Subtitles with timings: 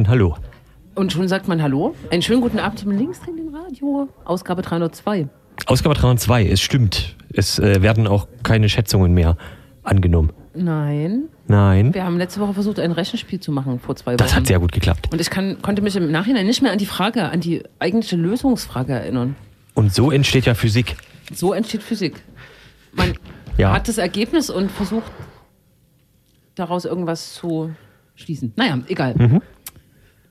[0.00, 0.34] man Hallo.
[0.94, 1.94] Und schon sagt man Hallo.
[2.10, 5.28] Einen schönen guten Abend zum linksdrehenden Radio, Ausgabe 302.
[5.66, 7.16] Ausgabe 302, es stimmt.
[7.34, 9.36] Es äh, werden auch keine Schätzungen mehr
[9.82, 10.30] angenommen.
[10.54, 14.18] Nein, Nein, wir haben letzte Woche versucht, ein Rechenspiel zu machen vor zwei Wochen.
[14.18, 15.08] das hat sehr gut geklappt.
[15.12, 18.16] Und ich kann, konnte mich im Nachhinein nicht mehr an die Frage, an die eigentliche
[18.16, 19.36] Lösungsfrage erinnern.
[19.74, 20.96] Und so entsteht ja Physik.
[21.32, 22.22] So entsteht Physik.
[22.92, 23.14] Man
[23.58, 23.72] Ja.
[23.72, 25.10] hat das Ergebnis und versucht
[26.54, 27.70] daraus irgendwas zu
[28.16, 28.52] schließen.
[28.56, 29.14] Naja, egal.
[29.16, 29.42] Mhm.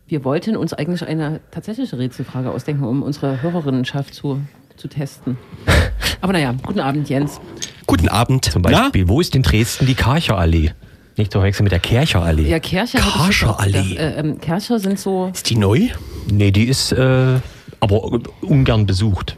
[0.10, 4.42] Wir wollten uns eigentlich eine tatsächliche Rätselfrage ausdenken, um unsere Hörerinnenschaft zu,
[4.76, 5.38] zu testen.
[6.22, 7.40] Aber naja, guten Abend, Jens.
[7.86, 8.46] Guten Abend.
[8.46, 10.72] Zum Beispiel, wo ist in Dresden die Karcherallee?
[11.16, 12.50] Nicht zu verwechseln mit der Kercherallee.
[12.50, 12.98] Ja, Kercher.
[12.98, 13.76] gedacht.
[13.98, 15.32] Äh, ähm, Kercher sind so, Na?
[15.32, 15.90] Ist die neu?
[16.32, 17.36] Nee, die ist äh,
[17.80, 19.38] aber ungern besucht.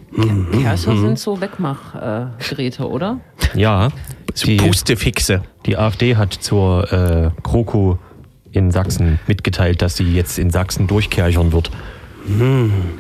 [0.53, 3.19] Kercher sind so Wegmachgeräte, oder?
[3.55, 3.89] Ja,
[4.33, 5.41] So die, Pustefixe.
[5.65, 7.99] die AfD hat zur äh, Kroko
[8.51, 11.71] in Sachsen mitgeteilt, dass sie jetzt in Sachsen durchkerchern wird.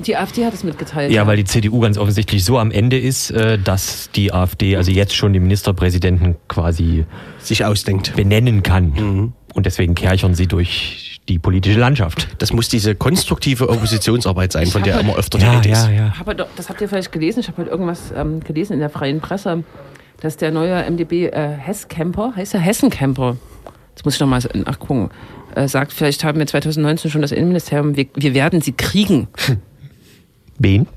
[0.05, 1.11] Die AfD hat es mitgeteilt.
[1.11, 4.89] Ja, weil die CDU ganz offensichtlich so am Ende ist, äh, dass die AfD also
[4.91, 7.05] jetzt schon den Ministerpräsidenten quasi
[7.39, 8.15] Sich ausdenkt.
[8.15, 9.33] benennen kann.
[9.53, 12.29] Und deswegen kerchern sie durch die politische Landschaft.
[12.39, 15.69] Das muss diese konstruktive Oppositionsarbeit sein, von Ich der hab immer halt- öfter die Rede
[15.69, 15.87] ist.
[15.95, 16.13] ja.
[16.19, 17.41] Aber doch, das habt ihr vielleicht gelesen.
[17.41, 19.63] Ich habe heute irgendwas ähm, gelesen in der freien Presse,
[20.19, 23.37] dass der neue MdB äh, Hesscamper, heißt er Hessencamper,
[23.95, 25.09] jetzt muss ich noch mal nachgucken,
[25.55, 29.27] äh, sagt, vielleicht haben wir 2019 schon das Innenministerium, wir, wir werden sie kriegen.
[30.57, 30.87] Wen?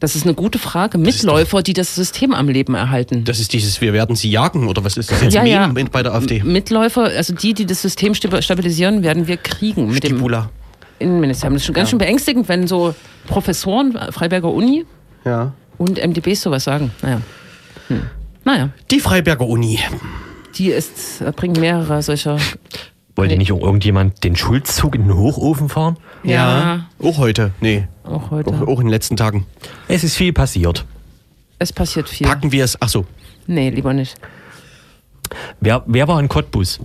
[0.00, 0.96] Das ist eine gute Frage.
[0.96, 3.24] Mitläufer, die das System am Leben erhalten.
[3.24, 5.34] Das ist dieses, wir werden sie jagen, oder was ist das jetzt?
[5.34, 5.72] Ja, ja.
[5.90, 6.40] Bei der AfD.
[6.44, 10.50] Mitläufer, also die, die das System sta- stabilisieren, werden wir kriegen mit dem Stibula.
[11.00, 11.54] Innenministerium.
[11.54, 12.94] Das ist schon ganz schön beängstigend, wenn so
[13.26, 14.84] Professoren, Freiberger Uni
[15.24, 15.52] Ja.
[15.78, 16.92] und MdBs sowas sagen.
[17.02, 17.20] Naja.
[17.88, 18.02] Hm.
[18.44, 18.70] Naja.
[18.92, 19.80] Die Freiberger Uni.
[20.58, 22.38] Die ist, äh, bringt mehrere solcher.
[23.16, 23.38] Wollte Nee.
[23.38, 25.96] nicht auch irgendjemand den Schulzzug in den Hochofen fahren?
[27.02, 27.52] Auch heute.
[27.60, 27.88] Nee.
[28.04, 28.50] auch heute.
[28.50, 29.46] Auch, auch in den letzten Tagen.
[29.88, 30.84] Es ist viel passiert.
[31.58, 32.26] Es passiert viel.
[32.26, 32.76] Packen wir es.
[32.80, 33.06] Ach so.
[33.46, 34.14] Nee, lieber nicht.
[35.60, 36.78] Wer, wer war in Cottbus?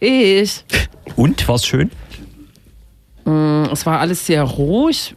[0.00, 0.64] Ich.
[1.16, 1.90] Und, war's schön?
[3.24, 5.14] Mm, Es war alles sehr ruhig.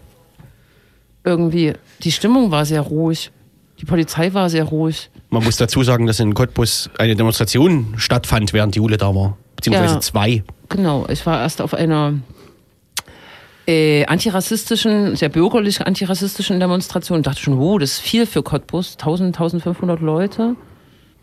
[1.24, 1.74] Irgendwie,
[2.04, 3.32] die Stimmung war sehr ruhig.
[3.80, 5.10] Die Polizei war sehr ruhig.
[5.36, 9.36] Man muss dazu sagen, dass in Cottbus eine Demonstration stattfand, während die Jule da war.
[9.58, 10.00] Beziehungsweise Ja.
[10.00, 10.44] zwei.
[10.70, 12.14] Genau, ich war erst auf einer
[13.68, 17.22] äh, antirassistischen, sehr bürgerlich antirassistischen Demonstration.
[17.22, 18.94] Dachte schon, wow, das ist viel für Cottbus.
[18.94, 20.56] 1000, 1500 Leute.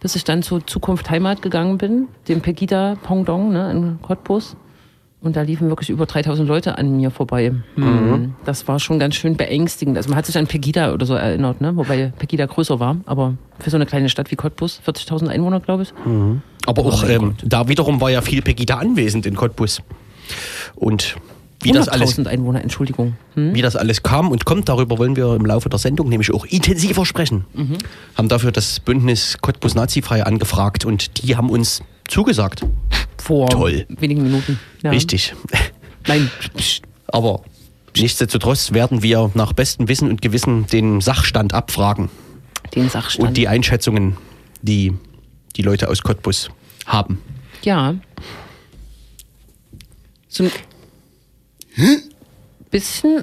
[0.01, 4.57] Bis ich dann zu Zukunft Heimat gegangen bin, dem Pegida Pongdong ne, in Cottbus.
[5.23, 7.55] Und da liefen wirklich über 3000 Leute an mir vorbei.
[7.77, 8.35] Hm.
[8.45, 9.97] Das war schon ganz schön beängstigend.
[9.97, 11.77] Also man hat sich an Pegida oder so erinnert, ne?
[11.77, 12.97] wobei Pegida größer war.
[13.07, 15.95] Aber für so eine kleine Stadt wie Cottbus, 40.000 Einwohner, glaube ich.
[16.67, 19.81] Aber auch ähm, da wiederum war ja viel Pegida anwesend in Cottbus.
[20.75, 21.15] Und
[21.63, 23.17] wie das, alles, 100.000 Einwohner, Entschuldigung.
[23.35, 23.55] Hm?
[23.55, 26.45] wie das alles kam und kommt, darüber wollen wir im Laufe der Sendung nämlich auch
[26.47, 27.45] intensiver sprechen.
[28.17, 32.67] Haben dafür das Bündnis Cottbus Nazifrei angefragt und die haben uns zugesagt.
[33.23, 33.87] Vor Toll.
[33.89, 34.59] wenigen Minuten.
[34.83, 34.91] Ja.
[34.91, 35.35] Richtig.
[36.09, 37.43] Nein, pst, Aber
[37.97, 42.11] nichtsdestotrotz werden wir nach bestem Wissen und Gewissen den Sachstand abfragen
[42.75, 43.29] den Sachstand.
[43.29, 44.17] und die Einschätzungen,
[44.63, 44.93] die
[45.55, 46.51] die Leute aus Cottbus
[46.87, 47.21] haben.
[47.63, 47.95] ja.
[50.29, 50.45] So
[51.77, 52.03] ein
[52.71, 53.23] bisschen,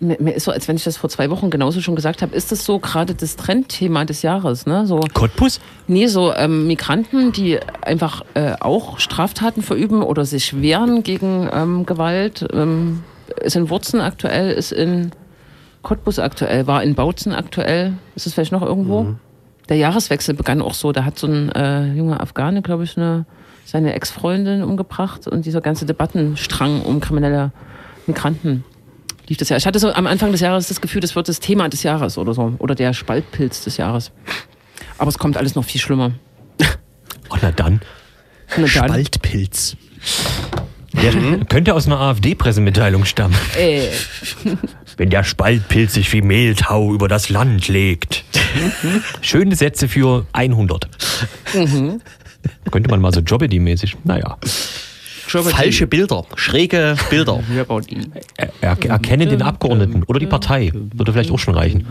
[0.00, 2.52] mir, ist so, als wenn ich das vor zwei Wochen genauso schon gesagt habe, ist
[2.52, 4.86] das so gerade das Trendthema des Jahres, ne?
[4.86, 5.60] So, Cottbus?
[5.86, 11.86] nee, so ähm, Migranten, die einfach äh, auch Straftaten verüben oder sich wehren gegen ähm,
[11.86, 12.46] Gewalt.
[12.52, 13.02] Ähm,
[13.40, 15.10] ist in Wurzen aktuell, ist in
[15.82, 17.94] Cottbus aktuell, war in Bautzen aktuell.
[18.14, 19.14] Ist es vielleicht noch irgendwo?
[19.68, 20.92] Der Jahreswechsel begann auch so.
[20.92, 23.26] Da hat so ein äh, junger Afghane, glaube ich, eine,
[23.64, 27.52] seine Ex-Freundin umgebracht und dieser ganze Debattenstrang um kriminelle
[28.06, 28.64] Migranten
[29.28, 29.58] lief das Jahr.
[29.58, 32.18] Ich hatte so am Anfang des Jahres das Gefühl, das wird das Thema des Jahres
[32.18, 32.54] oder so.
[32.58, 34.10] Oder der Spaltpilz des Jahres.
[34.98, 36.12] Aber es kommt alles noch viel schlimmer.
[37.30, 37.82] Oh, na dann.
[38.56, 39.76] Na dann, Spaltpilz.
[40.94, 41.12] Der
[41.44, 43.36] könnte aus einer AfD-Pressemitteilung stammen.
[43.58, 43.88] äh,
[44.96, 48.24] Wenn der Spaltpilz sich wie Mehltau über das Land legt.
[49.20, 50.88] Schöne Sätze für 100.
[52.70, 53.96] Könnte man mal so Jobbedy-mäßig.
[54.04, 54.38] Naja.
[55.28, 57.40] Falsche Bilder, schräge Bilder.
[58.36, 60.72] Er, er, erkenne den Abgeordneten oder die Partei.
[60.72, 61.86] Würde vielleicht auch schon reichen.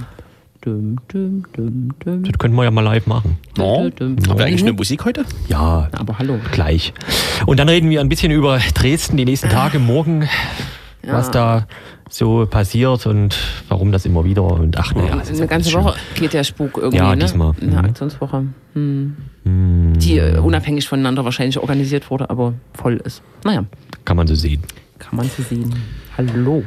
[0.61, 3.37] Das könnten wir ja mal live machen.
[3.57, 3.89] No.
[3.89, 5.23] dum, Haben wir eigentlich eine Musik heute?
[5.47, 6.39] Ja, Aber hallo.
[6.51, 6.93] gleich.
[7.45, 10.27] Und dann reden wir ein bisschen über Dresden die nächsten Tage, morgen,
[11.13, 11.67] was da
[12.09, 13.37] so passiert und
[13.67, 15.13] warum das immer wieder und ach naja.
[15.13, 15.83] Eine ja ganze schön.
[15.83, 17.23] Woche geht der Spuk irgendwie, Ja, ne?
[17.25, 17.53] diesmal.
[17.61, 17.77] Eine Mhm.
[17.77, 18.45] Aktionswoche.
[18.73, 19.15] Hm.
[19.45, 23.21] Die äh, unabhängig voneinander wahrscheinlich organisiert wurde, aber voll ist.
[23.43, 23.65] Naja.
[24.05, 24.61] Kann man so sehen.
[24.99, 25.73] Kann man sie sehen.
[26.17, 26.63] Hallo.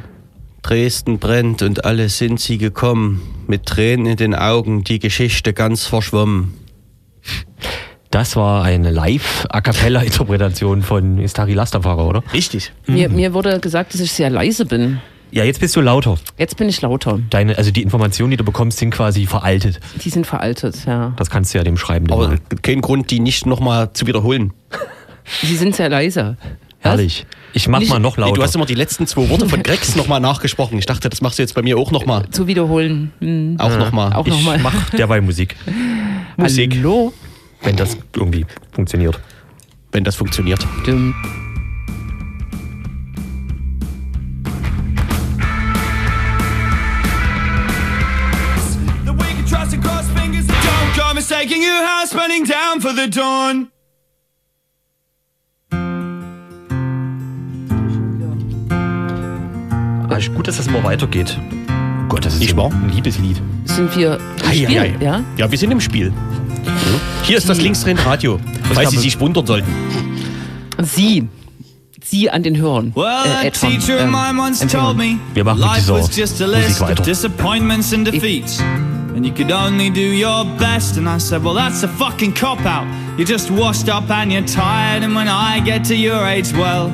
[0.61, 5.85] Dresden brennt und alle sind sie gekommen, mit Tränen in den Augen, die Geschichte ganz
[5.85, 6.53] verschwommen.
[8.11, 12.23] Das war eine Live-A-Cappella-Interpretation von Istari Lasterfahrer, oder?
[12.33, 12.73] Richtig.
[12.85, 14.99] Mir, mir wurde gesagt, dass ich sehr leise bin.
[15.31, 16.17] Ja, jetzt bist du lauter.
[16.37, 17.19] Jetzt bin ich lauter.
[17.29, 19.79] Deine, also die Informationen, die du bekommst, sind quasi veraltet.
[20.03, 21.13] Die sind veraltet, ja.
[21.15, 22.39] Das kannst du ja dem Schreibenden Aber mal.
[22.61, 24.51] kein Grund, die nicht nochmal zu wiederholen.
[25.41, 26.35] Sie sind sehr leise.
[26.79, 27.25] Herrlich.
[27.53, 28.33] Ich mach Nicht- mal noch Nee, lauter.
[28.35, 30.77] du hast immer die letzten zwei Worte von Grex nochmal nachgesprochen.
[30.79, 32.25] Ich dachte, das machst du jetzt bei mir auch nochmal.
[32.31, 33.11] Zu wiederholen.
[33.19, 33.55] Hm.
[33.59, 34.11] Auch nochmal.
[34.13, 34.59] Auch ich nochmal.
[34.59, 35.55] mach derweil Musik,
[36.37, 37.13] Musik, Hallo.
[37.63, 39.19] Wenn das irgendwie funktioniert.
[39.93, 40.65] wenn das funktioniert.
[40.85, 41.13] Düm.
[49.05, 53.07] The wicked trust and cross fingers don't go mistaking you house burning down for the
[53.09, 53.67] dawn.
[60.17, 61.35] Ist gut, dass das immer weitergeht.
[62.03, 62.69] Oh Gott, das ist Nicht wahr?
[62.71, 63.41] ein Liebeslied.
[63.65, 64.95] Sind wir im Spiel?
[64.99, 65.23] Ja?
[65.35, 66.13] Ja, wir sind im Spiel.
[67.23, 68.39] Hier ist das linksdrehende Radio,
[68.73, 69.71] falls Sie sich wundern sollten.
[70.79, 71.27] Sie.
[72.03, 72.91] Sie an den Hörern.
[72.95, 76.47] Well, äh, a Edson, teacher of ähm, Wir machen mit life dieser was just a
[76.47, 77.03] Musik list of weiter.
[77.03, 78.59] disappointments and defeats.
[79.15, 80.97] And you could only do your best.
[80.97, 82.85] And I said, Well, that's a fucking cop out.
[83.17, 85.03] You're just washed up and you're tired.
[85.03, 86.91] And when I get to your age, well,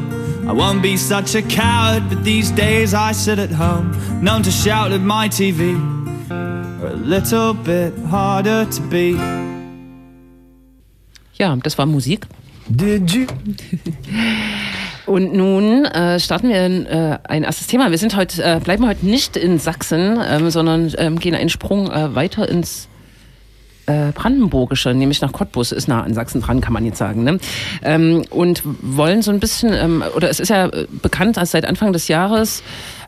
[0.47, 2.03] I won't be such a coward.
[2.09, 3.91] But these days I sit at home,
[4.21, 5.77] known to shout at my TV.
[6.29, 9.46] A little bit harder to beat.
[11.37, 12.27] Ja, das war Musik.
[15.05, 17.91] Und nun äh, starten wir äh, ein erstes Thema.
[17.91, 21.89] Wir sind heute, äh, bleiben heute nicht in Sachsen, ähm, sondern ähm, gehen einen Sprung
[21.89, 22.89] äh, weiter ins
[23.85, 27.23] äh, Brandenburgische, nämlich nach Cottbus, ist nah an Sachsen dran, kann man jetzt sagen.
[27.23, 27.39] Ne?
[27.83, 31.65] Ähm, und wollen so ein bisschen, ähm, oder es ist ja äh, bekannt, dass seit
[31.65, 32.63] Anfang des Jahres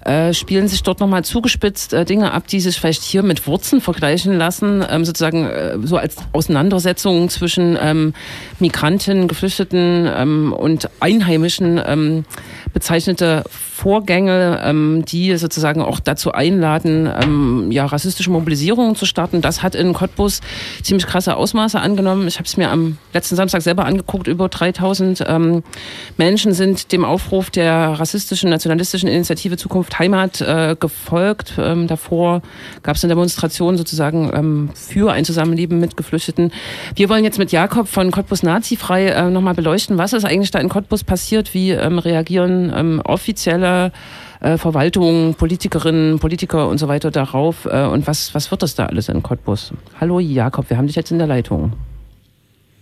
[0.09, 3.79] äh, spielen sich dort nochmal zugespitzt äh, Dinge ab, die sich vielleicht hier mit Wurzen
[3.79, 8.13] vergleichen lassen, ähm, sozusagen äh, so als Auseinandersetzungen zwischen ähm,
[8.59, 12.25] Migranten, Geflüchteten ähm, und Einheimischen ähm,
[12.73, 13.43] bezeichnete
[13.79, 19.41] Vorgänge, ähm, die sozusagen auch dazu einladen, ähm, ja, rassistische Mobilisierungen zu starten.
[19.41, 20.41] Das hat in Cottbus
[20.83, 22.27] ziemlich krasse Ausmaße angenommen.
[22.27, 24.27] Ich habe es mir am letzten Samstag selber angeguckt.
[24.27, 25.63] Über 3000 ähm,
[26.17, 31.53] Menschen sind dem Aufruf der rassistischen, nationalistischen Initiative Zukunft Heimat äh, gefolgt.
[31.57, 32.41] Ähm, davor
[32.83, 36.51] gab es eine Demonstration sozusagen ähm, für ein Zusammenleben mit Geflüchteten.
[36.95, 40.59] Wir wollen jetzt mit Jakob von Cottbus Nazifrei äh, nochmal beleuchten, was ist eigentlich da
[40.59, 43.01] in Cottbus passiert, wie ähm, reagieren ähm,
[43.69, 43.91] offizielle
[44.41, 48.85] äh, Verwaltungen, Politikerinnen, Politiker und so weiter darauf äh, und was, was wird das da
[48.85, 49.73] alles in Cottbus?
[49.99, 51.73] Hallo Jakob, wir haben dich jetzt in der Leitung.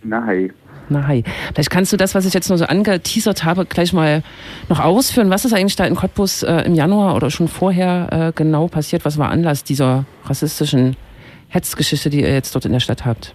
[0.04, 0.51] Na, hi.
[0.89, 1.24] Na hi.
[1.54, 4.24] Vielleicht kannst du das, was ich jetzt nur so angeteasert habe, gleich mal
[4.69, 5.30] noch ausführen.
[5.30, 9.04] Was ist eigentlich da in Cottbus äh, im Januar oder schon vorher äh, genau passiert?
[9.04, 10.95] Was war Anlass dieser rassistischen
[11.50, 13.33] Hetzgeschichte, die ihr jetzt dort in der Stadt habt?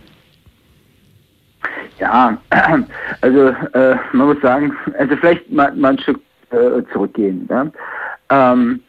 [1.99, 2.39] Ja,
[3.21, 6.21] also äh, man muss sagen, also vielleicht mal, mal ein Stück
[6.53, 7.49] äh, zurückgehen.
[7.51, 7.71] Ja?
[8.31, 8.81] Ähm,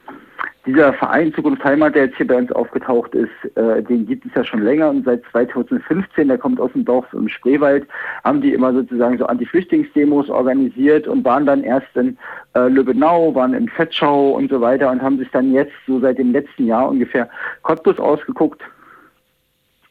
[0.66, 4.32] dieser Verein Zukunft Heimat, der jetzt hier bei uns aufgetaucht ist, äh, den gibt es
[4.34, 7.86] ja schon länger und seit 2015, der kommt aus dem Dorf im Spreewald,
[8.24, 12.18] haben die immer sozusagen so Anti-Flüchtlingsdemos organisiert und waren dann erst in
[12.56, 16.18] äh, Lübbenau, waren in Fettschau und so weiter und haben sich dann jetzt so seit
[16.18, 17.30] dem letzten Jahr ungefähr
[17.64, 18.62] Cottbus ausgeguckt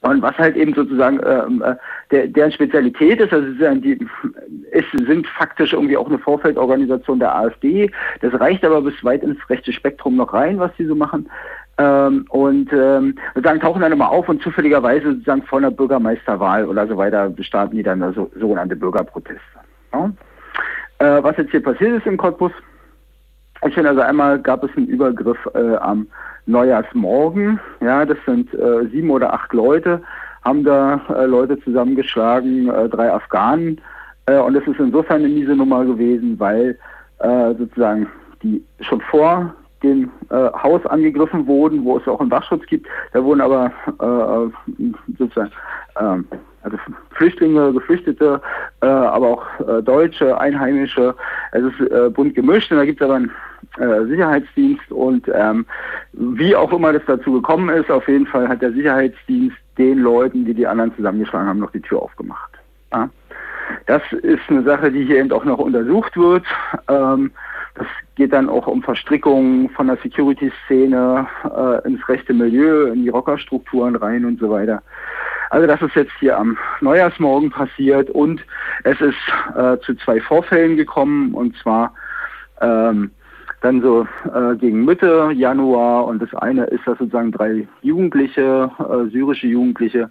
[0.02, 1.76] und was halt eben sozusagen ähm, äh,
[2.10, 4.06] der, deren Spezialität ist, also sie sind, die,
[4.72, 7.90] es sind faktisch irgendwie auch eine Vorfeldorganisation der AfD.
[8.20, 11.30] Das reicht aber bis weit ins rechte Spektrum noch rein, was sie so machen.
[11.78, 16.86] Ähm, und ähm, sozusagen tauchen dann immer auf und zufälligerweise sozusagen vor einer Bürgermeisterwahl oder
[16.88, 19.40] so weiter starten die dann so, sogenannte Bürgerproteste.
[19.92, 20.10] Ja?
[20.98, 22.52] Äh, was jetzt hier passiert ist in Cottbus,
[23.74, 26.06] finde also einmal gab es einen Übergriff äh, am
[26.46, 27.60] Neujahrsmorgen.
[27.80, 30.02] Ja, das sind äh, sieben oder acht Leute,
[30.44, 33.80] haben da äh, Leute zusammengeschlagen, äh, drei Afghanen.
[34.26, 36.78] Äh, und es ist insofern eine miese Nummer gewesen, weil
[37.20, 38.08] äh, sozusagen
[38.42, 39.54] die schon vor
[39.84, 42.86] dem Haus angegriffen wurden, wo es auch einen Wachschutz gibt.
[43.12, 43.72] Da wurden aber
[45.18, 45.50] sozusagen
[46.00, 46.24] ähm,
[46.62, 46.76] also
[47.10, 48.40] Flüchtlinge, Geflüchtete,
[48.82, 51.14] äh, aber auch äh, Deutsche, Einheimische.
[51.52, 53.30] Es ist äh, bunt gemischt und da gibt es aber einen
[53.78, 55.66] äh, Sicherheitsdienst und ähm,
[56.12, 60.44] wie auch immer das dazu gekommen ist, auf jeden Fall hat der Sicherheitsdienst den Leuten,
[60.44, 62.50] die die anderen zusammengeschlagen haben, noch die Tür aufgemacht.
[62.92, 63.08] Ja?
[63.86, 66.44] Das ist eine Sache, die hier eben auch noch untersucht wird.
[66.88, 67.30] Ähm,
[67.74, 67.86] das
[68.16, 73.96] geht dann auch um Verstrickungen von der Security-Szene äh, ins rechte Milieu, in die Rockerstrukturen
[73.96, 74.82] rein und so weiter.
[75.48, 78.44] Also das ist jetzt hier am Neujahrsmorgen passiert und
[78.84, 79.16] es ist
[79.56, 81.94] äh, zu zwei Vorfällen gekommen und zwar
[82.60, 83.10] ähm,
[83.62, 89.10] dann so äh, gegen Mitte Januar und das eine ist, dass sozusagen drei Jugendliche, äh,
[89.10, 90.10] syrische Jugendliche,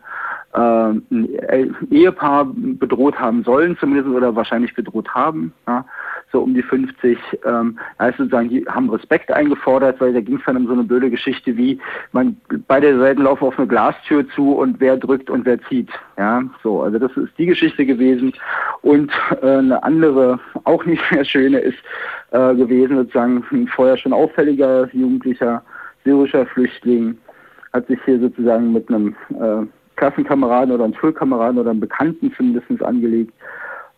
[0.53, 1.29] ein
[1.89, 5.86] Ehepaar bedroht haben sollen, zumindest oder wahrscheinlich bedroht haben, ja,
[6.31, 7.17] so um die 50.
[7.46, 10.84] Ähm, heißt sozusagen, die haben Respekt eingefordert, weil da ging es dann um so eine
[10.84, 11.79] blöde Geschichte wie,
[12.12, 15.89] man beide Seiten laufen auf eine Glastür zu und wer drückt und wer zieht.
[16.17, 18.34] Ja, so, also das ist die Geschichte gewesen.
[18.81, 21.79] Und äh, eine andere, auch nicht sehr schöne, ist
[22.31, 25.63] äh, gewesen, sozusagen ein vorher schon auffälliger jugendlicher
[26.03, 27.17] syrischer Flüchtling
[27.74, 32.83] hat sich hier sozusagen mit einem äh, Klassenkameraden oder einem Schulkameraden oder einem Bekannten zumindest
[32.83, 33.33] angelegt,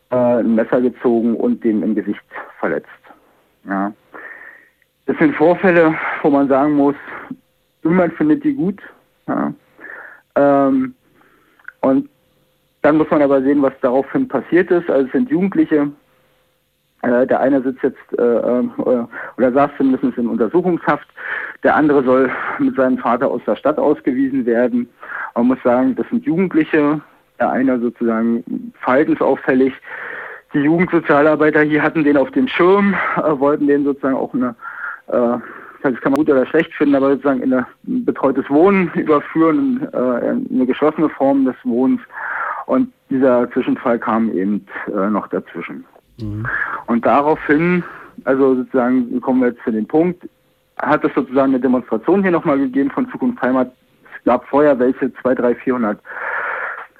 [0.09, 2.21] äh, ein Messer gezogen und den im Gesicht
[2.59, 2.87] verletzt.
[3.65, 3.93] Ja.
[5.05, 6.95] Das sind Vorfälle, wo man sagen muss,
[7.83, 8.81] niemand findet die gut.
[9.27, 9.53] Ja.
[10.35, 10.95] Ähm,
[11.81, 12.09] und
[12.81, 14.89] dann muss man aber sehen, was daraufhin passiert ist.
[14.89, 15.89] Also es sind Jugendliche.
[17.03, 18.69] Äh, der eine sitzt jetzt äh, äh
[19.37, 21.07] oder saß zumindest in Untersuchungshaft.
[21.63, 24.89] Der andere soll mit seinem Vater aus der Stadt ausgewiesen werden.
[25.35, 27.01] Man muss sagen, das sind Jugendliche.
[27.39, 29.73] Der eine sozusagen verhaltensauffällig.
[30.53, 34.55] Die Jugendsozialarbeiter hier hatten den auf dem Schirm, äh, wollten den sozusagen auch eine,
[35.07, 35.39] äh,
[35.81, 40.29] das kann man gut oder schlecht finden, aber sozusagen in ein betreutes Wohnen überführen, äh,
[40.29, 42.01] in eine geschlossene Form des Wohnens.
[42.67, 45.83] Und dieser Zwischenfall kam eben äh, noch dazwischen.
[46.19, 46.45] Mhm.
[46.87, 47.83] Und daraufhin,
[48.25, 50.27] also sozusagen kommen wir jetzt zu dem Punkt,
[50.77, 53.71] hat es sozusagen eine Demonstration hier nochmal gegeben von Zukunft Heimat.
[54.17, 55.99] Es gab vorher welche, zwei, drei, vierhundert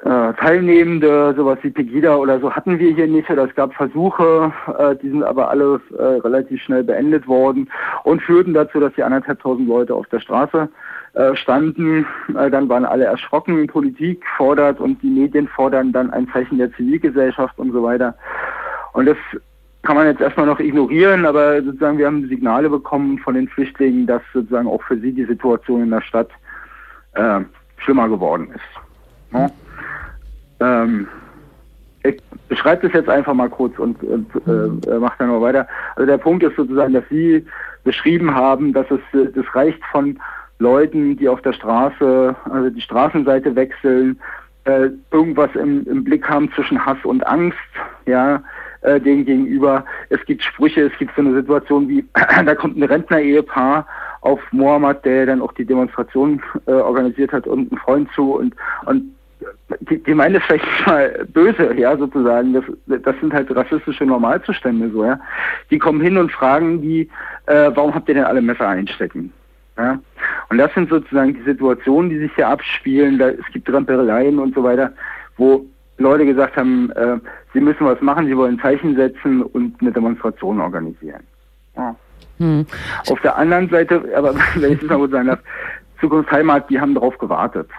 [0.03, 3.29] äh, Teilnehmende, sowas wie Pegida oder so hatten wir hier nicht.
[3.29, 7.69] Es gab Versuche, äh, die sind aber alle äh, relativ schnell beendet worden
[8.03, 10.67] und führten dazu, dass die anderthalbtausend Leute auf der Straße
[11.13, 12.05] äh, standen.
[12.37, 16.73] Äh, dann waren alle erschrocken, Politik fordert und die Medien fordern dann ein Zeichen der
[16.73, 18.15] Zivilgesellschaft und so weiter.
[18.93, 19.17] Und das
[19.83, 24.07] kann man jetzt erstmal noch ignorieren, aber sozusagen wir haben Signale bekommen von den Flüchtlingen,
[24.07, 26.29] dass sozusagen auch für sie die Situation in der Stadt
[27.13, 27.41] äh,
[27.77, 29.33] schlimmer geworden ist.
[29.33, 29.49] Ja?
[30.61, 31.07] Ähm,
[32.03, 35.67] ich beschreibe das jetzt einfach mal kurz und, und äh, mache dann noch weiter.
[35.95, 37.45] Also der Punkt ist sozusagen, dass Sie
[37.83, 38.99] beschrieben haben, dass es
[39.33, 40.19] das reicht von
[40.59, 44.19] Leuten, die auf der Straße, also die Straßenseite wechseln,
[44.65, 47.57] äh, irgendwas im, im Blick haben zwischen Hass und Angst,
[48.05, 48.41] ja,
[48.83, 49.85] äh, denen gegenüber.
[50.09, 52.05] Es gibt Sprüche, es gibt so eine Situation wie,
[52.45, 53.85] da kommt ein Rentner-Ehepaar
[54.21, 58.55] auf Mohammed, der dann auch die Demonstration äh, organisiert hat und ein Freund zu und,
[58.85, 59.13] und
[59.89, 62.53] die, die meinen das vielleicht mal böse, ja, sozusagen.
[62.53, 62.63] Das,
[63.01, 65.19] das sind halt rassistische Normalzustände, so, ja.
[65.69, 67.09] Die kommen hin und fragen die,
[67.47, 69.33] äh, warum habt ihr denn alle Messer einstecken?
[69.77, 69.99] Ja?
[70.49, 73.17] Und das sind sozusagen die Situationen, die sich hier abspielen.
[73.17, 74.93] Da, es gibt Rempeleien und so weiter,
[75.37, 75.65] wo
[76.03, 77.17] Leute gesagt haben, äh,
[77.53, 81.23] sie müssen was machen, sie wollen Zeichen setzen und eine Demonstration organisieren.
[81.75, 81.95] Ja.
[82.37, 82.65] Hm.
[83.09, 85.39] Auf der anderen Seite, aber wenn ich das mal gut sagen darf,
[85.99, 87.69] Zukunft Heimat, die haben darauf gewartet.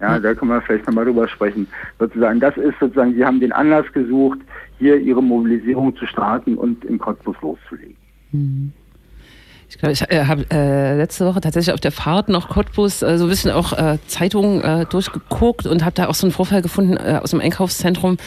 [0.00, 0.22] Ja, hm.
[0.22, 1.66] da können wir vielleicht nochmal drüber sprechen.
[1.98, 4.38] Sozusagen, das ist sozusagen, sie haben den Anlass gesucht,
[4.78, 7.96] hier ihre Mobilisierung zu starten und im Cottbus loszulegen.
[8.30, 8.72] Hm.
[9.70, 13.16] Ich glaube, ich äh, habe äh, letzte Woche tatsächlich auf der Fahrt nach Cottbus äh,
[13.18, 16.60] so ein bisschen auch äh, Zeitungen äh, durchgeguckt und habe da auch so einen Vorfall
[16.60, 18.18] gefunden äh, aus dem Einkaufszentrum,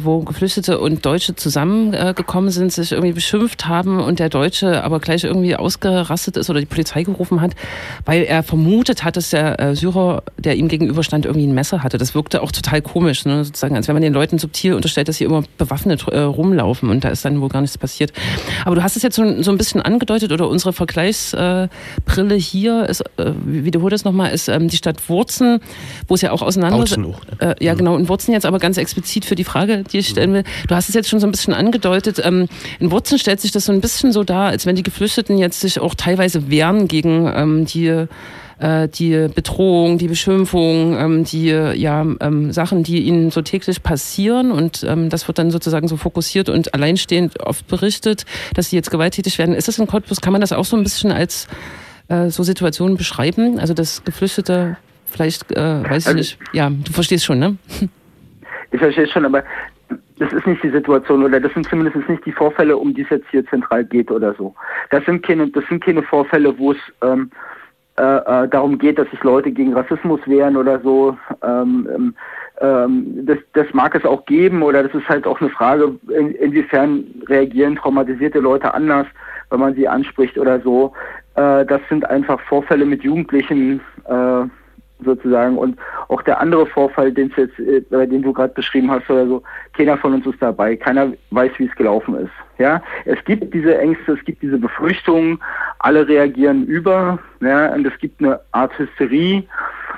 [0.00, 5.22] wo Geflüchtete und Deutsche zusammengekommen sind, sich irgendwie beschimpft haben und der Deutsche aber gleich
[5.22, 7.52] irgendwie ausgerastet ist oder die Polizei gerufen hat,
[8.04, 11.96] weil er vermutet hat, dass der Syrer, der ihm gegenüberstand, irgendwie ein Messer hatte.
[11.96, 13.44] Das wirkte auch total komisch, ne?
[13.44, 17.10] sozusagen, als wenn man den Leuten subtil unterstellt, dass sie immer bewaffnet rumlaufen und da
[17.10, 18.12] ist dann wohl gar nichts passiert.
[18.64, 23.00] Aber du hast es jetzt so, so ein bisschen angedeutet oder unsere Vergleichsbrille hier ist,
[23.16, 25.60] äh, wiederhole das nochmal, ist ähm, die Stadt Wurzen,
[26.06, 26.78] wo es ja auch auseinander...
[26.78, 27.56] Wurzen auch, ne?
[27.58, 27.96] äh, ja, genau.
[27.96, 30.44] In Wurzen jetzt aber ganz explizit für die Frage, die ich stellen will.
[30.66, 32.20] Du hast es jetzt schon so ein bisschen angedeutet.
[32.24, 32.48] Ähm,
[32.80, 35.60] in Wurzeln stellt sich das so ein bisschen so dar, als wenn die Geflüchteten jetzt
[35.60, 38.06] sich auch teilweise wehren gegen ähm, die
[38.58, 44.50] äh, die Bedrohung, die Beschimpfung, ähm, die ja, ähm, Sachen, die ihnen so täglich passieren.
[44.50, 48.24] Und ähm, das wird dann sozusagen so fokussiert und alleinstehend oft berichtet,
[48.54, 49.54] dass sie jetzt gewalttätig werden.
[49.54, 51.46] Ist das in Cottbus, kann man das auch so ein bisschen als
[52.08, 53.58] äh, so Situationen beschreiben?
[53.58, 57.56] Also das Geflüchtete vielleicht, äh, weiß ich also, nicht, ja, du verstehst schon, ne?
[58.70, 59.42] Ich verstehe schon, aber
[60.18, 63.08] das ist nicht die Situation oder das sind zumindest nicht die Vorfälle, um die es
[63.08, 64.54] jetzt hier zentral geht oder so.
[64.90, 67.30] Das sind keine, das sind keine Vorfälle, wo es ähm,
[67.98, 71.16] äh, äh, darum geht, dass sich Leute gegen Rassismus wehren oder so.
[71.42, 72.14] Ähm, ähm,
[72.60, 76.32] ähm, das, das mag es auch geben oder das ist halt auch eine Frage, in,
[76.32, 79.06] inwiefern reagieren traumatisierte Leute anders,
[79.50, 80.92] wenn man sie anspricht oder so.
[81.34, 84.44] Äh, das sind einfach Vorfälle mit Jugendlichen, äh,
[85.04, 85.56] sozusagen.
[85.56, 85.78] Und
[86.08, 89.42] auch der andere Vorfall, den, jetzt, äh, den du gerade beschrieben hast oder so,
[89.76, 90.76] keiner von uns ist dabei.
[90.76, 92.32] Keiner weiß, wie es gelaufen ist.
[92.58, 95.38] Ja, es gibt diese Ängste, es gibt diese Befürchtungen,
[95.78, 99.44] alle reagieren über, ja, und es gibt eine Art Hysterie.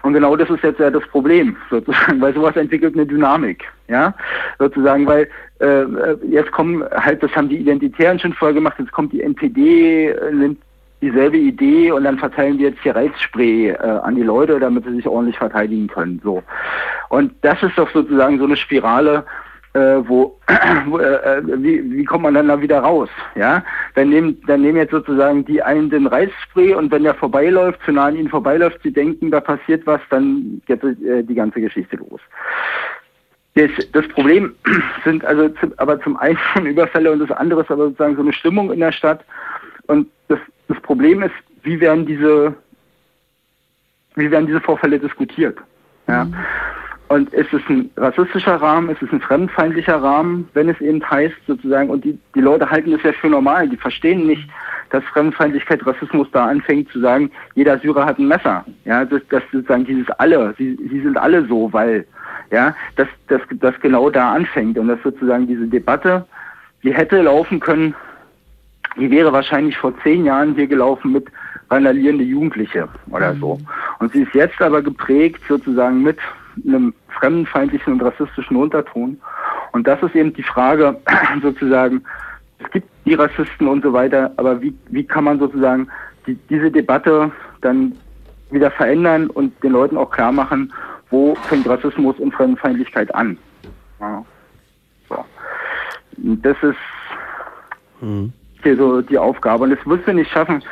[0.02, 4.14] Und genau das ist jetzt ja das Problem, sozusagen, weil sowas entwickelt eine Dynamik, ja,
[4.58, 5.28] sozusagen, weil
[5.60, 5.84] äh,
[6.28, 10.32] jetzt kommen halt, das haben die Identitären schon vorher gemacht, jetzt kommt die NPD, äh,
[10.32, 10.58] nimmt
[11.00, 14.94] dieselbe Idee und dann verteilen wir jetzt hier Reizspray äh, an die Leute, damit sie
[14.94, 16.20] sich ordentlich verteidigen können.
[16.22, 16.42] So.
[17.08, 19.24] Und das ist doch sozusagen so eine Spirale,
[19.72, 20.38] äh, wo,
[20.86, 23.08] wo äh, wie, wie kommt man dann da wieder raus?
[23.34, 23.64] Ja,
[23.94, 27.92] dann nehmen, dann nehmen jetzt sozusagen die einen den Reizspray und wenn der vorbeiläuft, zu
[27.92, 31.96] nah an ihnen vorbeiläuft, sie denken, da passiert was, dann geht äh, die ganze Geschichte
[31.96, 32.20] los.
[33.54, 34.54] Das, das Problem
[35.04, 38.32] sind also zu, aber zum einen Überfälle und das andere ist aber sozusagen so eine
[38.32, 39.24] Stimmung in der Stadt
[39.86, 40.08] und
[40.70, 42.54] das Problem ist, wie werden diese,
[44.14, 45.58] wie werden diese Vorfälle diskutiert?
[46.06, 46.24] Ja?
[46.24, 46.34] Mhm.
[47.08, 51.34] Und ist es ein rassistischer Rahmen, ist es ein fremdenfeindlicher Rahmen, wenn es eben heißt,
[51.44, 54.48] sozusagen, und die, die Leute halten das ja für normal, die verstehen nicht,
[54.90, 58.64] dass Fremdenfeindlichkeit, Rassismus da anfängt zu sagen, jeder Syrer hat ein Messer.
[58.84, 62.06] Ja, das, das sozusagen dieses alle, sie, sie sind alle so, weil,
[62.52, 66.24] ja, dass das, das genau da anfängt und dass sozusagen diese Debatte,
[66.84, 67.92] die hätte laufen können,
[68.96, 71.28] die wäre wahrscheinlich vor zehn Jahren hier gelaufen mit
[71.70, 73.54] randalierende Jugendliche oder so.
[73.56, 73.66] Mhm.
[74.00, 76.18] Und sie ist jetzt aber geprägt sozusagen mit
[76.66, 79.20] einem fremdenfeindlichen und rassistischen Unterton.
[79.72, 81.00] Und das ist eben die Frage
[81.42, 82.02] sozusagen,
[82.58, 85.88] es gibt die Rassisten und so weiter, aber wie, wie kann man sozusagen
[86.26, 87.30] die, diese Debatte
[87.62, 87.94] dann
[88.50, 90.72] wieder verändern und den Leuten auch klar machen,
[91.10, 93.38] wo fängt Rassismus und Fremdenfeindlichkeit an?
[94.00, 94.24] Ja.
[95.08, 95.24] So.
[96.16, 96.76] Das ist
[98.00, 99.64] mhm hier so die Aufgabe.
[99.64, 100.62] Und das wirst du nicht schaffen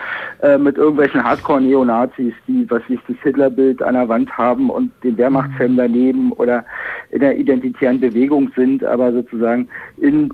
[0.42, 5.16] äh, mit irgendwelchen Hardcore-Neonazis, die, was ich das Hitlerbild an der Wand haben und den
[5.16, 5.76] Wehrmachtshelm mhm.
[5.76, 6.64] daneben oder
[7.10, 10.32] in der identitären Bewegung sind, aber sozusagen in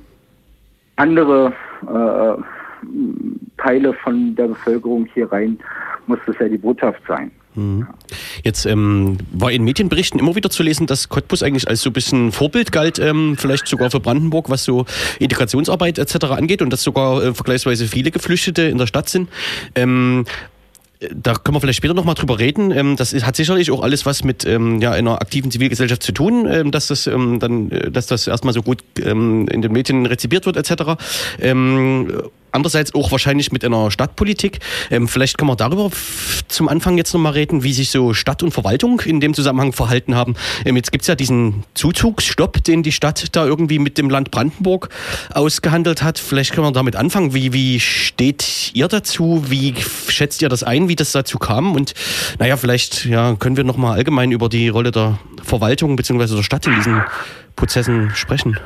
[0.97, 2.43] andere äh,
[3.57, 5.59] Teile von der Bevölkerung hier rein
[6.07, 7.31] muss das ja die Botschaft sein.
[7.55, 7.87] Mhm.
[8.43, 11.93] Jetzt ähm, war in Medienberichten immer wieder zu lesen, dass Cottbus eigentlich als so ein
[11.93, 14.87] bisschen Vorbild galt, ähm, vielleicht sogar für Brandenburg, was so
[15.19, 16.25] Integrationsarbeit etc.
[16.27, 19.29] angeht und dass sogar äh, vergleichsweise viele Geflüchtete in der Stadt sind.
[19.75, 20.25] Ähm,
[21.13, 22.71] da können wir vielleicht später nochmal drüber reden.
[22.71, 26.47] Ähm, das hat sicherlich auch alles was mit ähm, ja, einer aktiven Zivilgesellschaft zu tun,
[26.51, 30.57] ähm, dass das dann, äh, dass das erstmal so gut in den Medien rezipiert wird,
[30.57, 30.97] etc.
[32.55, 34.61] Andererseits auch wahrscheinlich mit einer Stadtpolitik.
[34.89, 35.91] Ähm, vielleicht können wir darüber
[36.47, 40.15] zum Anfang jetzt nochmal reden, wie sich so Stadt und Verwaltung in dem Zusammenhang verhalten
[40.15, 40.37] haben.
[40.65, 44.89] Ähm, jetzt es ja diesen Zuzugsstopp, den die Stadt da irgendwie mit dem Land Brandenburg
[45.35, 46.21] ausgehandelt hat.
[46.21, 47.35] Vielleicht können wir damit anfangen.
[47.35, 49.45] Wie, wie steht ihr dazu?
[49.49, 49.75] Wie
[50.09, 51.75] schätzt ihr das ein, wie das dazu kam?
[51.75, 51.95] Und
[52.39, 56.37] naja, vielleicht ja, können wir nochmal allgemein über die Rolle der Verwaltung bzw.
[56.37, 57.03] der Stadt in diesen
[57.57, 58.59] Prozessen sprechen.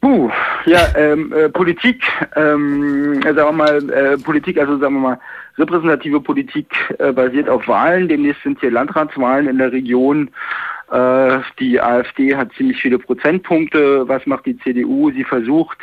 [0.00, 0.30] Puh,
[0.66, 2.02] ja, ähm, äh, Politik,
[2.36, 5.20] ähm, sagen wir mal, äh, Politik, also sagen wir mal,
[5.58, 8.08] repräsentative Politik äh, basiert auf Wahlen.
[8.08, 10.30] Demnächst sind hier Landratswahlen in der Region.
[10.90, 14.08] Äh, die AfD hat ziemlich viele Prozentpunkte.
[14.08, 15.10] Was macht die CDU?
[15.10, 15.78] Sie versucht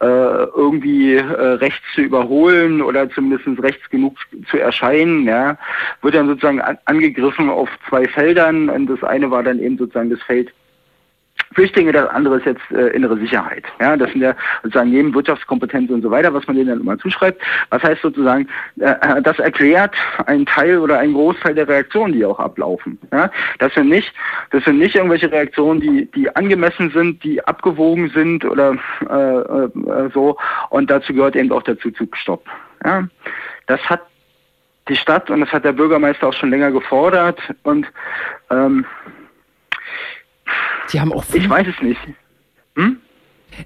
[0.00, 4.16] äh, irgendwie äh, rechts zu überholen oder zumindest rechts genug
[4.50, 5.24] zu erscheinen.
[5.24, 5.56] Ja.
[6.02, 8.68] Wird dann sozusagen an angegriffen auf zwei Feldern.
[8.68, 10.52] Und das eine war dann eben sozusagen das Feld
[11.54, 13.64] Flüchtlinge, das andere ist jetzt äh, innere Sicherheit.
[13.80, 16.96] Ja, das sind ja sozusagen neben Wirtschaftskompetenz und so weiter, was man denen dann immer
[16.98, 17.42] zuschreibt.
[17.70, 19.94] Was heißt sozusagen, äh, das erklärt
[20.26, 22.98] einen Teil oder einen Großteil der Reaktionen, die auch ablaufen.
[23.12, 24.12] Ja, das sind nicht,
[24.50, 28.76] das sind nicht irgendwelche Reaktionen, die, die angemessen sind, die abgewogen sind oder
[29.08, 30.36] äh, äh, so.
[30.68, 32.44] Und dazu gehört eben auch der Zuzugstopp.
[32.84, 33.08] Ja,
[33.66, 34.02] das hat
[34.88, 37.86] die Stadt und das hat der Bürgermeister auch schon länger gefordert und
[38.50, 38.84] ähm,
[40.92, 41.24] die haben auch.
[41.32, 42.00] Ich weiß es nicht.
[42.76, 42.98] Hm?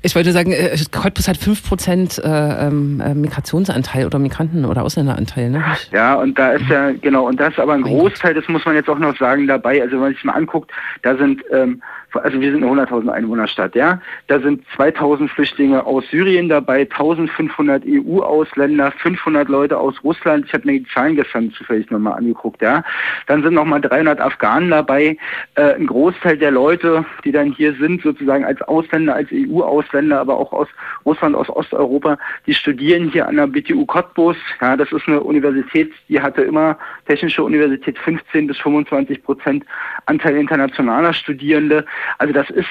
[0.02, 5.50] Ich wollte sagen, äh, Cottbus hat 5% äh, ähm, äh, Migrationsanteil oder Migranten- oder Ausländeranteil,
[5.50, 5.64] ne?
[5.92, 8.74] Ja, und da ist ja, genau, und da ist aber ein Großteil, das muss man
[8.74, 9.80] jetzt auch noch sagen, dabei.
[9.82, 10.70] Also wenn man sich mal anguckt,
[11.02, 11.82] da sind ähm,
[12.16, 14.00] also wir sind eine 100.000 Einwohnerstadt, ja.
[14.26, 20.46] Da sind 2.000 Flüchtlinge aus Syrien dabei, 1.500 EU-Ausländer, 500 Leute aus Russland.
[20.46, 22.82] Ich habe mir die Zahlen gestern zufällig nochmal angeguckt, ja.
[23.26, 25.16] Dann sind nochmal 300 Afghanen dabei.
[25.54, 30.36] Äh, ein Großteil der Leute, die dann hier sind, sozusagen als Ausländer, als EU-Ausländer, aber
[30.36, 30.68] auch aus
[31.04, 34.36] Russland, aus Osteuropa, die studieren hier an der BTU Cottbus.
[34.60, 39.64] Ja, das ist eine Universität, die hatte immer Technische Universität 15 bis 25 Prozent
[40.06, 41.84] Anteil internationaler Studierende.
[42.18, 42.68] Also das ist,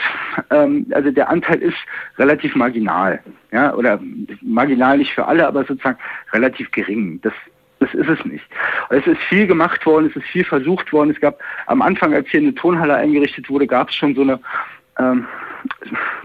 [0.50, 1.78] ähm, also der Anteil ist
[2.18, 3.20] relativ marginal,
[3.52, 4.00] ja, oder
[4.42, 5.98] marginal nicht für alle, aber sozusagen
[6.32, 7.20] relativ gering.
[7.22, 7.34] Das
[7.80, 8.46] Das ist es nicht.
[8.92, 11.12] Es ist viel gemacht worden, es ist viel versucht worden.
[11.12, 14.40] Es gab am Anfang, als hier eine Tonhalle eingerichtet wurde, gab es schon so eine
[15.00, 15.26] ähm,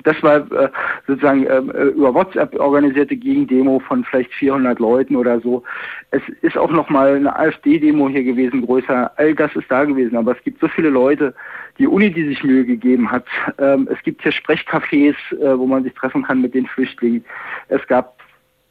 [0.04, 0.68] das war äh,
[1.06, 5.62] sozusagen ähm, äh, über WhatsApp organisierte Gegendemo von vielleicht 400 Leuten oder so.
[6.10, 9.12] Es ist auch noch mal eine AfD-Demo hier gewesen, größer.
[9.16, 10.16] All das ist da gewesen.
[10.16, 11.34] Aber es gibt so viele Leute,
[11.78, 13.24] die Uni, die sich Mühe gegeben hat.
[13.58, 17.24] Ähm, es gibt hier Sprechcafés, äh, wo man sich treffen kann mit den Flüchtlingen.
[17.68, 18.18] Es gab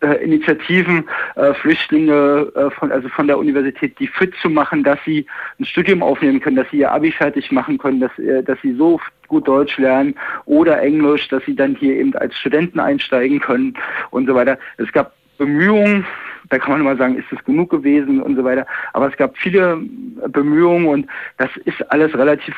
[0.02, 5.00] äh, Initiativen, äh, Flüchtlinge äh, von, also von der Universität, die fit zu machen, dass
[5.06, 5.26] sie
[5.60, 8.76] ein Studium aufnehmen können, dass sie ihr Abi fertig machen können, dass, äh, dass sie
[8.76, 10.13] so gut Deutsch lernen
[10.46, 13.74] oder Englisch, dass sie dann hier eben als Studenten einsteigen können
[14.12, 14.60] und so weiter.
[14.78, 16.06] Es gab Bemühungen,
[16.50, 18.67] da kann man immer sagen, ist es genug gewesen und so weiter.
[18.93, 19.80] Aber es gab viele
[20.28, 22.56] Bemühungen und das ist alles relativ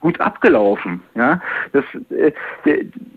[0.00, 1.02] gut abgelaufen.
[1.14, 1.40] Ja,
[1.72, 2.32] das, äh,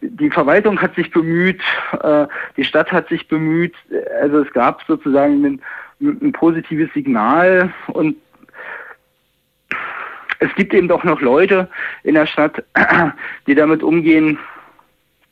[0.02, 1.62] die, Verwaltung hat sich bemüht,
[2.02, 2.26] äh,
[2.58, 3.76] die Stadt hat sich bemüht.
[4.22, 5.62] Also es gab sozusagen ein,
[6.00, 8.16] ein positives Signal und
[10.40, 11.70] es gibt eben doch noch Leute
[12.04, 12.64] in der Stadt,
[13.48, 14.40] die damit umgehen.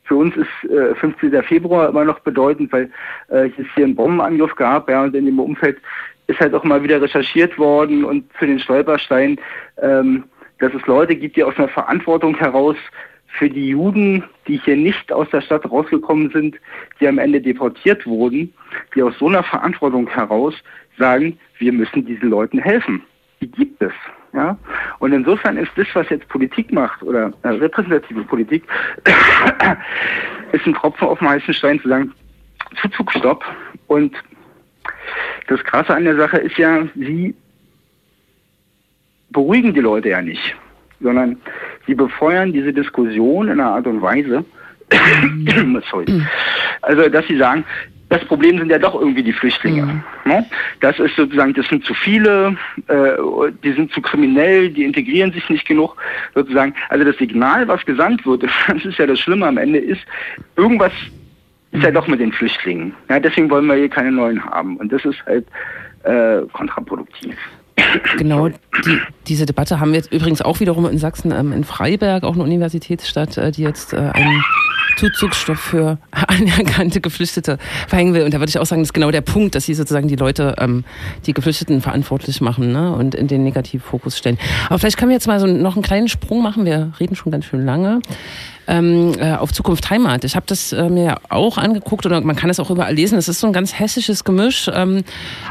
[0.04, 1.42] Für uns ist äh, 15.
[1.42, 2.90] Februar immer noch bedeutend, weil
[3.28, 5.78] äh, es hier einen Bombenangriff gab, ja, und in dem Umfeld
[6.28, 9.40] ist halt auch mal wieder recherchiert worden und für den Stolperstein
[9.82, 10.24] ähm,
[10.60, 12.76] dass es Leute gibt, die aus einer Verantwortung heraus
[13.38, 16.56] für die Juden, die hier nicht aus der Stadt rausgekommen sind,
[17.00, 18.52] die am Ende deportiert wurden,
[18.94, 20.54] die aus so einer Verantwortung heraus
[20.98, 23.02] sagen, wir müssen diesen Leuten helfen.
[23.40, 23.92] Die gibt es.
[24.32, 24.58] Ja?
[24.98, 28.64] Und insofern ist das, was jetzt Politik macht oder äh, repräsentative Politik,
[30.52, 32.12] ist ein Tropfen auf dem heißen Stein zu sagen,
[32.82, 33.44] Zuzugstopp.
[33.86, 34.14] Und
[35.48, 37.34] das Krasse an der Sache ist ja, sie
[39.30, 40.56] beruhigen die Leute ja nicht,
[41.00, 41.36] sondern
[41.86, 44.44] sie befeuern diese Diskussion in einer Art und Weise,
[46.82, 47.64] also dass sie sagen,
[48.10, 49.82] das Problem sind ja doch irgendwie die Flüchtlinge.
[49.82, 50.02] Mhm.
[50.24, 50.44] Ne?
[50.80, 52.56] Das ist sozusagen, das sind zu viele,
[52.88, 53.12] äh,
[53.62, 55.96] die sind zu kriminell, die integrieren sich nicht genug,
[56.34, 56.74] sozusagen.
[56.88, 60.02] Also das Signal, was gesandt wird, das ist ja das Schlimme am Ende, ist,
[60.56, 60.92] irgendwas
[61.70, 62.94] ist ja doch mit den Flüchtlingen.
[63.08, 64.76] Ja, deswegen wollen wir hier keine neuen haben.
[64.78, 65.46] Und das ist halt
[66.02, 67.36] äh, kontraproduktiv.
[68.18, 72.24] Genau, die, diese Debatte haben wir jetzt übrigens auch wiederum in Sachsen, ähm, in Freiberg,
[72.24, 74.44] auch eine Universitätsstadt, äh, die jetzt äh, einen
[74.96, 78.24] Zuzugsstoff für anerkannte Geflüchtete verhängen will.
[78.24, 80.16] Und da würde ich auch sagen, das ist genau der Punkt, dass sie sozusagen die
[80.16, 80.84] Leute, ähm,
[81.26, 82.92] die Geflüchteten verantwortlich machen ne?
[82.92, 84.38] und in den Negativfokus stellen.
[84.68, 86.64] Aber vielleicht können wir jetzt mal so noch einen kleinen Sprung machen.
[86.64, 88.00] Wir reden schon ganz schön lange
[88.70, 90.24] ähm, äh, auf Zukunft Heimat.
[90.24, 93.18] Ich habe das äh, mir auch angeguckt oder man kann es auch überall lesen.
[93.18, 95.02] Es ist so ein ganz hessisches Gemisch ähm,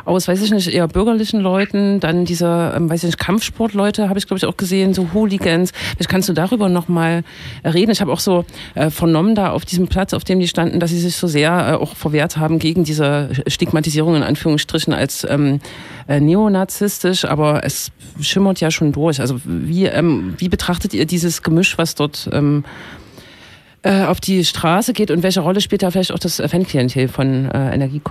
[0.06, 4.18] aus, weiß ich nicht, eher bürgerlichen Leuten, dann diese, ähm, weiß ich nicht, Kampfsportleute habe
[4.18, 5.72] ich glaube ich auch gesehen, so Hooligans.
[5.72, 7.24] Vielleicht kannst du darüber noch mal
[7.66, 7.92] reden.
[7.92, 10.92] Ich habe auch so äh, vernommen da auf diesem Platz, auf dem die standen, dass
[10.92, 15.60] sie sich so sehr äh, auch verwehrt haben gegen diese Stigmatisierung in Anführungsstrichen als ähm,
[16.08, 19.20] äh, neonazistisch, aber es schimmert ja schon durch.
[19.20, 22.64] Also wie, ähm, wie betrachtet ihr dieses Gemisch, was dort ähm,
[23.84, 27.50] äh, auf die Straße geht und welche Rolle spielt da vielleicht auch das Fanklientel von
[27.52, 28.02] äh, Energie?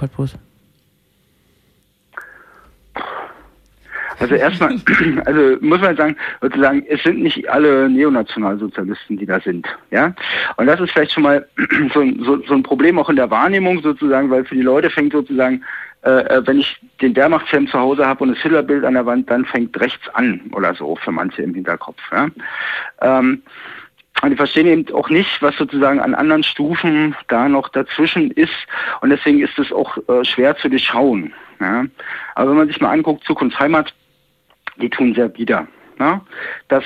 [4.20, 4.76] Also erstmal,
[5.26, 10.14] also muss man sagen, sozusagen, es sind nicht alle Neonationalsozialisten, die da sind, ja.
[10.56, 11.46] Und das ist vielleicht schon mal
[11.94, 14.90] so ein, so, so ein Problem auch in der Wahrnehmung sozusagen, weil für die Leute
[14.90, 15.62] fängt sozusagen,
[16.02, 19.30] äh, äh wenn ich den Wehrmachtsfilm zu Hause habe und das Hitlerbild an der Wand,
[19.30, 22.00] dann fängt rechts an oder so für manche im Hinterkopf.
[22.10, 22.28] Ja?
[23.00, 23.42] Ähm,
[24.22, 28.52] und die verstehen eben auch nicht, was sozusagen an anderen Stufen da noch dazwischen ist.
[29.00, 31.32] Und deswegen ist es auch äh, schwer zu durchschauen.
[31.60, 31.84] Ja.
[32.34, 33.92] Aber wenn man sich mal anguckt, Zukunftsheimat,
[34.76, 35.66] die tun sehr wieder.
[35.98, 36.20] Ja.
[36.68, 36.84] Das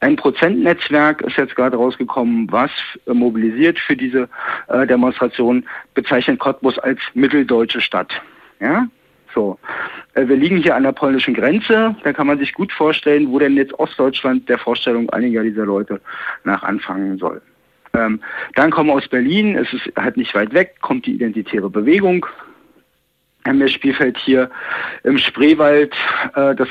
[0.00, 2.70] ein Prozentnetzwerk ist jetzt gerade rausgekommen, was
[3.06, 4.28] äh, mobilisiert für diese
[4.68, 8.12] äh, Demonstration, bezeichnet Cottbus als mitteldeutsche Stadt.
[8.60, 8.86] Ja?
[9.34, 9.58] So.
[10.14, 11.96] Äh, wir liegen hier an der polnischen Grenze.
[12.04, 16.00] Da kann man sich gut vorstellen, wo denn jetzt Ostdeutschland der Vorstellung einiger dieser Leute
[16.44, 17.42] nach anfangen soll.
[17.94, 18.20] Ähm,
[18.54, 22.26] dann kommen wir aus Berlin, es ist halt nicht weit weg, kommt die identitäre Bewegung.
[23.46, 24.50] Mir Spielfeld hier
[25.04, 25.94] im Spreewald,
[26.34, 26.68] äh, das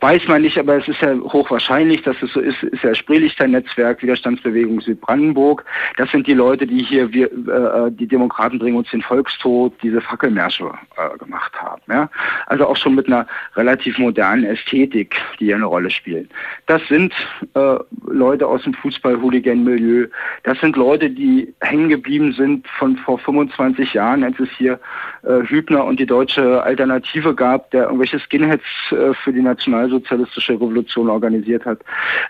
[0.00, 4.02] Weiß man nicht, aber es ist ja hochwahrscheinlich, dass es so ist, ist ja Spreelichter-Netzwerk,
[4.02, 5.62] Widerstandsbewegung Südbrandenburg.
[5.98, 10.00] Das sind die Leute, die hier, wir, äh, die Demokraten bringen uns den Volkstod, diese
[10.00, 11.82] Fackelmärsche äh, gemacht haben.
[11.88, 12.08] Ja?
[12.46, 16.30] Also auch schon mit einer relativ modernen Ästhetik, die hier eine Rolle spielen.
[16.66, 17.12] Das sind
[17.54, 20.06] äh, Leute aus dem Fußball-Hooligan-Milieu.
[20.44, 24.80] Das sind Leute, die hängen geblieben sind von vor 25 Jahren, als es hier
[25.24, 29.42] äh, Hübner und die deutsche Alternative gab, der irgendwelche Skinheads äh, für die
[29.90, 31.80] nationalsozialistische Revolution organisiert hat.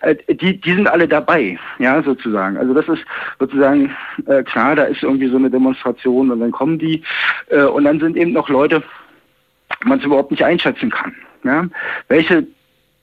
[0.01, 2.57] Äh, die, die sind alle dabei, ja, sozusagen.
[2.57, 3.05] Also das ist
[3.38, 3.94] sozusagen
[4.27, 7.03] äh, klar, da ist irgendwie so eine Demonstration und dann kommen die
[7.49, 8.83] äh, und dann sind eben noch Leute,
[9.85, 11.14] man es überhaupt nicht einschätzen kann.
[11.44, 11.66] Ja?
[12.09, 12.46] Welche,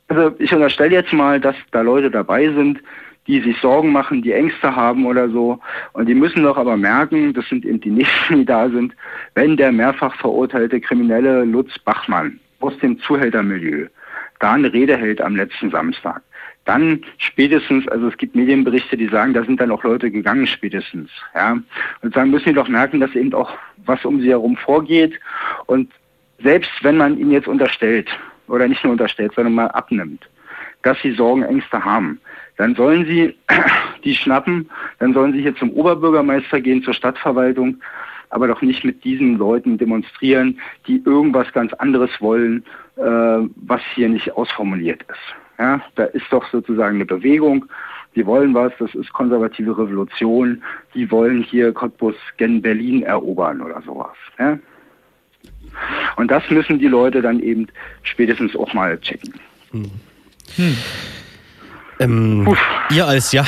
[0.08, 2.80] also ich unterstelle jetzt mal, dass da Leute dabei sind,
[3.28, 5.60] die sich Sorgen machen, die Ängste haben oder so.
[5.92, 8.94] Und die müssen doch aber merken, das sind eben die Nächsten, die da sind,
[9.36, 13.88] wenn der mehrfach verurteilte Kriminelle Lutz Bachmann aus dem Zuhältermilieu
[14.40, 16.22] da eine Rede hält am letzten Samstag,
[16.66, 21.10] dann spätestens, also es gibt Medienberichte, die sagen, da sind dann auch Leute gegangen spätestens,
[21.34, 21.58] ja.
[22.02, 23.52] Und dann müssen die doch merken, dass eben auch
[23.86, 25.20] was um sie herum vorgeht
[25.66, 25.92] und
[26.40, 28.10] selbst wenn man ihnen jetzt unterstellt,
[28.48, 30.28] oder nicht nur unterstellt, sondern mal abnimmt,
[30.84, 32.20] dass sie Sorgen, Ängste haben,
[32.58, 33.36] dann sollen sie
[34.04, 34.70] die schnappen,
[35.00, 37.82] dann sollen sie hier zum Oberbürgermeister gehen, zur Stadtverwaltung,
[38.30, 42.64] aber doch nicht mit diesen Leuten demonstrieren, die irgendwas ganz anderes wollen,
[42.98, 45.36] äh, was hier nicht ausformuliert ist.
[45.60, 47.66] Ja, da ist doch sozusagen eine Bewegung,
[48.16, 50.62] die wollen was, das ist konservative Revolution,
[50.94, 54.16] die wollen hier Cottbus gen Berlin erobern oder sowas.
[54.40, 54.58] Ja?
[56.16, 57.68] Und das müssen die Leute dann eben
[58.04, 59.34] spätestens auch mal checken.
[59.72, 59.92] Hm.
[60.56, 60.78] Hm.
[62.00, 62.58] Ähm,
[62.90, 63.46] ihr als, ja,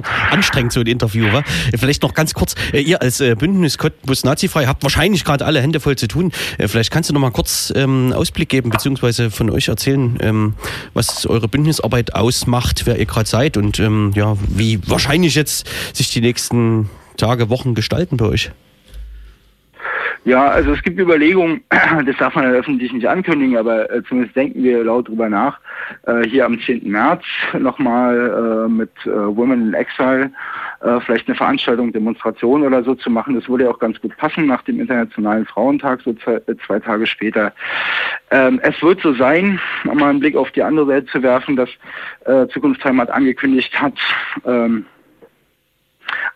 [0.30, 1.42] anstrengend so ein Interview, wa?
[1.78, 5.60] Vielleicht noch ganz kurz, äh, ihr als äh, Bündnis Cottbus Nazifrei habt wahrscheinlich gerade alle
[5.60, 6.32] Hände voll zu tun.
[6.58, 10.54] Äh, vielleicht kannst du noch mal kurz ähm, Ausblick geben, beziehungsweise von euch erzählen, ähm,
[10.94, 16.10] was eure Bündnisarbeit ausmacht, wer ihr gerade seid und ähm, ja, wie wahrscheinlich jetzt sich
[16.10, 18.50] die nächsten Tage, Wochen gestalten bei euch.
[20.24, 21.64] Ja, also es gibt Überlegungen,
[22.06, 25.58] das darf man ja öffentlich nicht ankündigen, aber äh, zumindest denken wir laut drüber nach,
[26.06, 26.88] äh, hier am 10.
[26.88, 27.24] März
[27.58, 30.30] nochmal äh, mit äh, Women in Exile
[30.80, 33.34] äh, vielleicht eine Veranstaltung, Demonstration oder so zu machen.
[33.34, 36.78] Das würde ja auch ganz gut passen nach dem Internationalen Frauentag, so zwei, äh, zwei
[36.78, 37.52] Tage später.
[38.30, 41.56] Ähm, es wird so sein, um mal einen Blick auf die andere Seite zu werfen,
[41.56, 41.70] dass
[42.52, 43.94] Zukunftsheimat angekündigt hat,
[44.46, 44.86] ähm,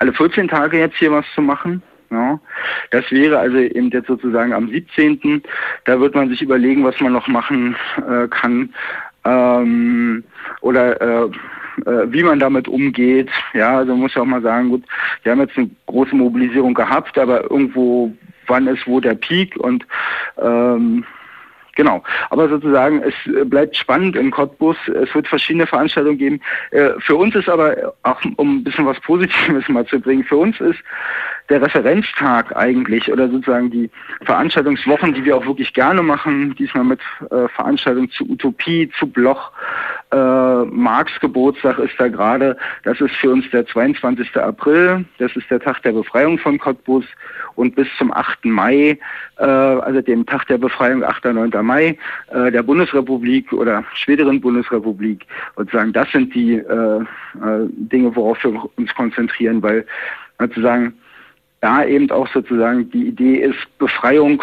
[0.00, 1.82] alle 14 Tage jetzt hier was zu machen.
[2.10, 2.38] Ja,
[2.90, 5.42] das wäre also eben jetzt sozusagen am 17.
[5.84, 8.72] Da wird man sich überlegen, was man noch machen äh, kann
[9.24, 10.24] ähm,
[10.60, 11.30] oder äh,
[11.84, 13.30] äh, wie man damit umgeht.
[13.52, 14.84] Ja, also muss ja auch mal sagen, gut,
[15.22, 18.12] wir haben jetzt eine große Mobilisierung gehabt, aber irgendwo
[18.46, 19.84] wann ist wo der Peak und
[20.40, 21.04] ähm,
[21.76, 22.02] Genau.
[22.30, 23.14] Aber sozusagen, es
[23.50, 24.78] bleibt spannend in Cottbus.
[24.88, 26.40] Es wird verschiedene Veranstaltungen geben.
[26.70, 30.38] Äh, für uns ist aber, auch um ein bisschen was Positives mal zu bringen, für
[30.38, 30.78] uns ist
[31.48, 33.90] der Referenztag eigentlich oder sozusagen die
[34.24, 39.52] Veranstaltungswochen, die wir auch wirklich gerne machen, diesmal mit äh, Veranstaltungen zu Utopie, zu Bloch,
[40.12, 44.36] äh, Marx Geburtstag ist da gerade, das ist für uns der 22.
[44.36, 47.04] April, das ist der Tag der Befreiung von Cottbus
[47.54, 48.44] und bis zum 8.
[48.44, 48.98] Mai,
[49.38, 51.26] äh, also dem Tag der Befreiung, 8.
[51.26, 51.50] 9.
[51.62, 51.96] Mai,
[52.28, 57.04] äh, der Bundesrepublik oder späteren Bundesrepublik sozusagen, das sind die äh, äh,
[57.68, 59.86] Dinge, worauf wir uns konzentrieren, weil
[60.38, 60.94] sozusagen
[61.60, 64.42] da eben auch sozusagen die Idee ist, Befreiung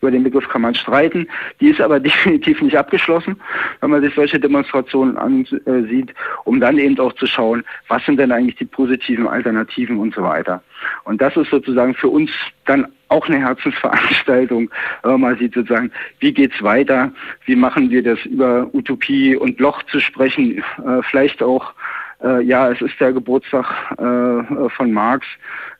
[0.00, 1.28] über den Begriff kann man streiten.
[1.60, 3.36] Die ist aber definitiv nicht abgeschlossen,
[3.80, 8.32] wenn man sich solche Demonstrationen ansieht, um dann eben auch zu schauen, was sind denn
[8.32, 10.62] eigentlich die positiven Alternativen und so weiter.
[11.04, 12.30] Und das ist sozusagen für uns
[12.64, 14.70] dann auch eine Herzensveranstaltung,
[15.02, 17.12] wenn man mal sieht sozusagen, wie geht's weiter,
[17.44, 20.62] wie machen wir das über Utopie und Loch zu sprechen, äh,
[21.02, 21.74] vielleicht auch
[22.22, 25.26] äh, ja, es ist der Geburtstag äh, von Marx,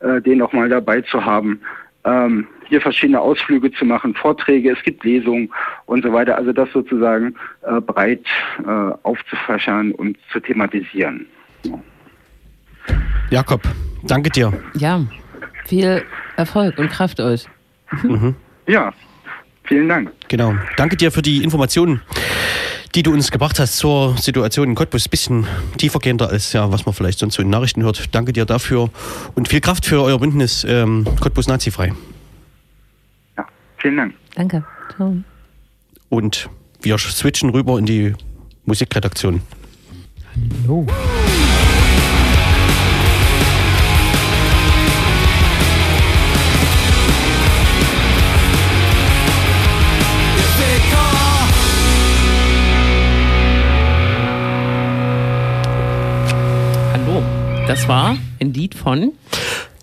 [0.00, 1.60] äh, den auch mal dabei zu haben.
[2.04, 5.52] Ähm, hier verschiedene Ausflüge zu machen, Vorträge, es gibt Lesungen
[5.86, 6.36] und so weiter.
[6.36, 8.24] Also das sozusagen äh, breit
[8.64, 8.70] äh,
[9.02, 11.26] aufzufächern und zu thematisieren.
[13.30, 13.62] Jakob,
[14.04, 14.52] danke dir.
[14.74, 15.04] Ja,
[15.66, 16.02] viel
[16.36, 17.46] Erfolg und Kraft euch.
[18.02, 18.34] Mhm.
[18.66, 18.92] Ja,
[19.64, 20.12] vielen Dank.
[20.28, 20.54] Genau.
[20.76, 22.00] Danke dir für die Informationen
[22.94, 25.06] die du uns gebracht hast zur Situation in Cottbus.
[25.06, 28.14] Ein bisschen tiefergehender als ja, was man vielleicht sonst so in Nachrichten hört.
[28.14, 28.90] Danke dir dafür
[29.34, 31.92] und viel Kraft für euer Bündnis ähm, Cottbus Nazifrei.
[33.36, 33.46] Ja,
[33.78, 34.14] vielen Dank.
[34.34, 34.64] Danke.
[34.94, 35.16] Ciao.
[36.08, 36.48] Und
[36.82, 38.14] wir switchen rüber in die
[38.64, 39.42] Musikredaktion.
[40.64, 40.86] Hallo.
[57.70, 59.12] Das war ein Lied von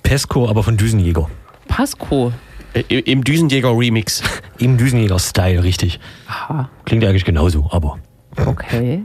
[0.03, 1.29] Pesco, aber von Düsenjäger.
[1.69, 2.33] Pasco.
[2.73, 4.21] Äh, Im im Düsenjäger-Remix.
[4.57, 6.01] Im Düsenjäger-Style, richtig.
[6.27, 7.97] Aha, Klingt eigentlich genauso, aber
[8.45, 9.03] okay.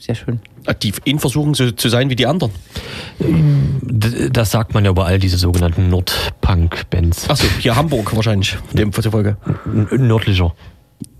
[0.00, 0.40] Sehr schön.
[0.82, 2.50] Die ihn versuchen so zu sein wie die anderen.
[4.32, 7.30] das sagt man ja über all diese sogenannten Nordpunk-Bands.
[7.30, 9.36] Achso, hier Hamburg wahrscheinlich, dem der Folge.
[9.92, 10.56] Nördlicher.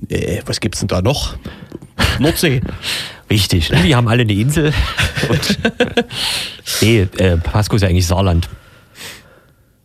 [0.08, 1.36] Äh, was gibt's denn da noch?
[2.18, 2.60] Nordsee.
[3.30, 3.70] Richtig.
[3.84, 4.72] Die haben alle eine Insel.
[5.28, 5.58] Und
[6.82, 8.48] nee, äh, Pasco ist ja eigentlich Saarland.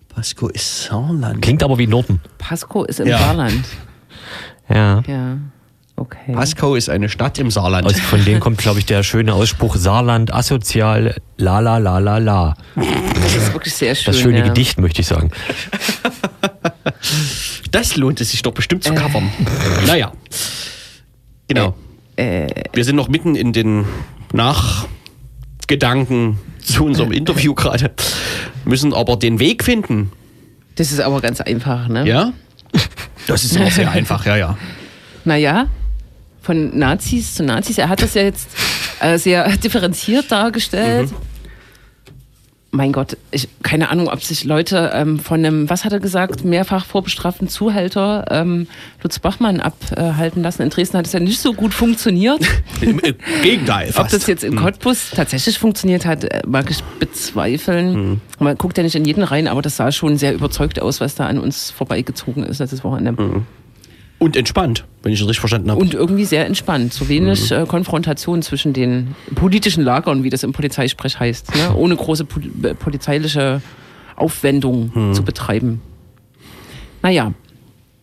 [0.10, 1.42] Pasco ist Saarland.
[1.42, 2.20] Klingt aber wie Norden.
[2.38, 3.20] Pasco ist im Ja.
[3.20, 3.64] Saarland.
[4.68, 5.02] Ja.
[5.08, 5.38] Ja,
[5.96, 6.34] okay.
[6.34, 7.86] Pasco ist eine Stadt im Saarland.
[7.86, 12.18] Aus, von denen kommt, glaube ich, der schöne Ausspruch Saarland asozial, la la la la
[12.18, 12.56] la.
[12.76, 14.12] Das ist wirklich sehr schön.
[14.14, 14.48] Das schöne ja.
[14.48, 15.32] Gedicht, möchte ich sagen.
[17.72, 19.30] Das lohnt es sich doch bestimmt zu covern.
[19.86, 20.12] Naja.
[21.48, 21.76] Genau.
[22.18, 23.86] Wir sind noch mitten in den
[24.34, 27.92] Nachgedanken zu unserem Interview gerade.
[28.66, 30.12] Müssen aber den Weg finden.
[30.76, 32.08] Das ist aber ganz einfach, ne?
[32.08, 32.34] Ja?
[33.28, 34.58] Das ist immer sehr einfach, ja, ja.
[35.26, 35.68] Naja,
[36.42, 37.78] von Nazis zu Nazis.
[37.78, 38.48] Er hat das ja jetzt
[39.02, 41.10] äh, sehr differenziert dargestellt.
[42.72, 46.44] Mein Gott, ich, keine Ahnung, ob sich Leute ähm, von einem, was hat er gesagt,
[46.44, 48.68] mehrfach vorbestraften Zuhälter ähm,
[49.02, 50.64] Lutz Bachmann abhalten lassen.
[50.64, 52.42] In Dresden hat es ja nicht so gut funktioniert.
[52.82, 53.00] Im
[53.42, 53.88] Gegenteil.
[53.90, 54.14] Ob Fast.
[54.14, 58.22] das jetzt in Cottbus tatsächlich funktioniert hat, äh, mag ich bezweifeln.
[58.40, 61.16] Man guckt ja nicht in jeden rein, aber das sah schon sehr überzeugt aus, was
[61.16, 63.46] da an uns vorbeigezogen ist letztes Wochenende.
[64.20, 65.80] Und entspannt, wenn ich es richtig verstanden habe.
[65.80, 66.92] Und irgendwie sehr entspannt.
[66.92, 71.56] So wenig äh, Konfrontation zwischen den politischen Lagern, wie das im Polizeisprech heißt.
[71.56, 71.76] Ne?
[71.76, 73.62] Ohne große pol äh, polizeiliche
[74.16, 75.82] Aufwendung zu betreiben.
[77.04, 77.34] Naja.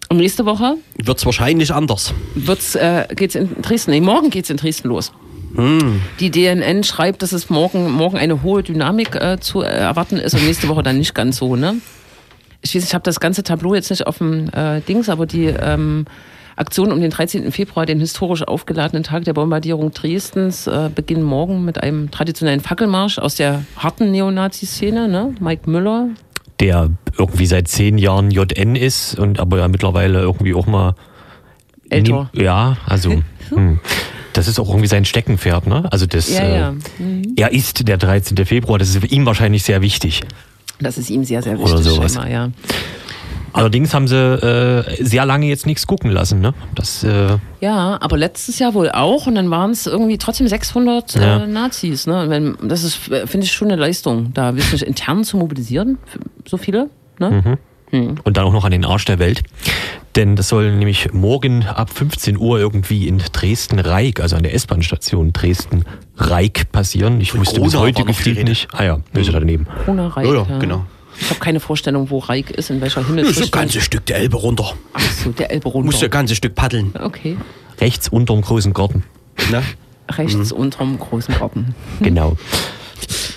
[0.08, 2.14] Und nächste Woche Wird es wahrscheinlich anders.
[2.36, 3.90] wird's, äh, geht's in Dresden.
[3.90, 5.12] Nee, morgen geht's in Dresden los.
[6.18, 10.44] Die DNN schreibt, dass es morgen, morgen eine hohe Dynamik äh, zu erwarten ist und
[10.44, 11.54] nächste Woche dann nicht ganz so.
[11.54, 11.76] Ne?
[12.64, 15.44] Ich weiß, ich habe das ganze Tableau jetzt nicht auf dem äh, Dings, aber die
[15.46, 16.06] ähm,
[16.56, 17.52] Aktion um den 13.
[17.52, 23.18] Februar, den historisch aufgeladenen Tag der Bombardierung Dresdens, äh, beginnen morgen mit einem traditionellen Fackelmarsch
[23.18, 25.08] aus der harten Neonazi-Szene.
[25.08, 25.34] Ne?
[25.40, 26.08] Mike Müller,
[26.60, 30.94] Der irgendwie seit zehn Jahren JN ist und aber ja mittlerweile irgendwie auch mal.
[31.90, 32.30] älter.
[32.32, 33.22] Nie- Ja, also.
[33.50, 33.78] hm.
[34.32, 35.84] Das ist auch irgendwie sein Steckenpferd, ne?
[35.92, 36.28] Also das.
[36.28, 36.72] Ja, äh, ja.
[36.98, 37.34] Mhm.
[37.36, 38.36] Er ist der 13.
[38.46, 40.22] Februar, das ist ihm wahrscheinlich sehr wichtig.
[40.80, 42.14] Das ist ihm sehr, sehr Oder wichtig, sowas.
[42.14, 42.48] scheinbar, ja.
[43.52, 46.54] Allerdings haben sie äh, sehr lange jetzt nichts gucken lassen, ne?
[46.74, 51.14] Das, äh, Ja, aber letztes Jahr wohl auch und dann waren es irgendwie trotzdem 600
[51.14, 51.44] Ja.
[51.44, 52.08] äh, Nazis.
[52.08, 52.24] Ne?
[52.28, 55.98] Wenn, das ist, äh, finde ich, schon eine Leistung, da wirklich intern zu mobilisieren,
[56.44, 56.90] so viele.
[57.20, 57.58] Ne?
[57.94, 59.42] Und dann auch noch an den Arsch der Welt.
[60.16, 65.32] Denn das soll nämlich morgen ab 15 Uhr irgendwie in Dresden-Reik, also an der S-Bahn-Station
[65.32, 67.20] Dresden-Reik passieren.
[67.20, 68.68] Ich wusste bis heute gefühlt nicht.
[68.72, 69.66] Ah ja, ist ja daneben.
[69.86, 70.26] Ohne Reik.
[70.26, 70.86] Ja, ja, genau.
[71.20, 74.16] Ich habe keine Vorstellung, wo Reik ist, in welcher Das ist ein ganzes Stück der
[74.18, 74.74] Elbe runter.
[74.92, 75.86] Ach so, der Elbe runter.
[75.86, 76.92] Musst du ein ganzes Stück paddeln.
[77.00, 77.36] Okay,
[77.80, 79.04] Rechts unterm großen Garten.
[79.50, 79.62] Ne?
[80.10, 80.58] rechts Mhm.
[80.58, 81.74] unterm großen Garten.
[82.00, 82.36] Genau.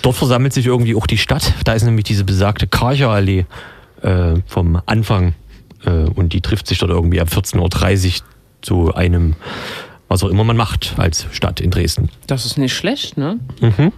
[0.02, 1.54] Dort versammelt sich irgendwie auch die Stadt.
[1.64, 3.46] Da ist nämlich diese besagte Karcherallee
[4.02, 5.34] äh, vom Anfang.
[5.84, 8.26] Äh, und die trifft sich dort irgendwie ab 14.30 Uhr
[8.62, 9.34] zu einem,
[10.08, 12.08] was auch immer man macht als Stadt in Dresden.
[12.26, 13.38] Das ist nicht schlecht, ne?
[13.60, 13.92] Mhm.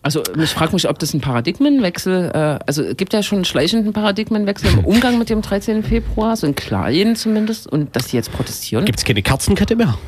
[0.00, 3.44] Also ich frage mich, ob das ein Paradigmenwechsel, äh, also es gibt ja schon einen
[3.44, 5.82] schleichenden Paradigmenwechsel im Umgang mit dem 13.
[5.82, 8.84] Februar, so in kleinen zumindest, und dass die jetzt protestieren.
[8.84, 9.98] Gibt es keine Kerzenkette mehr?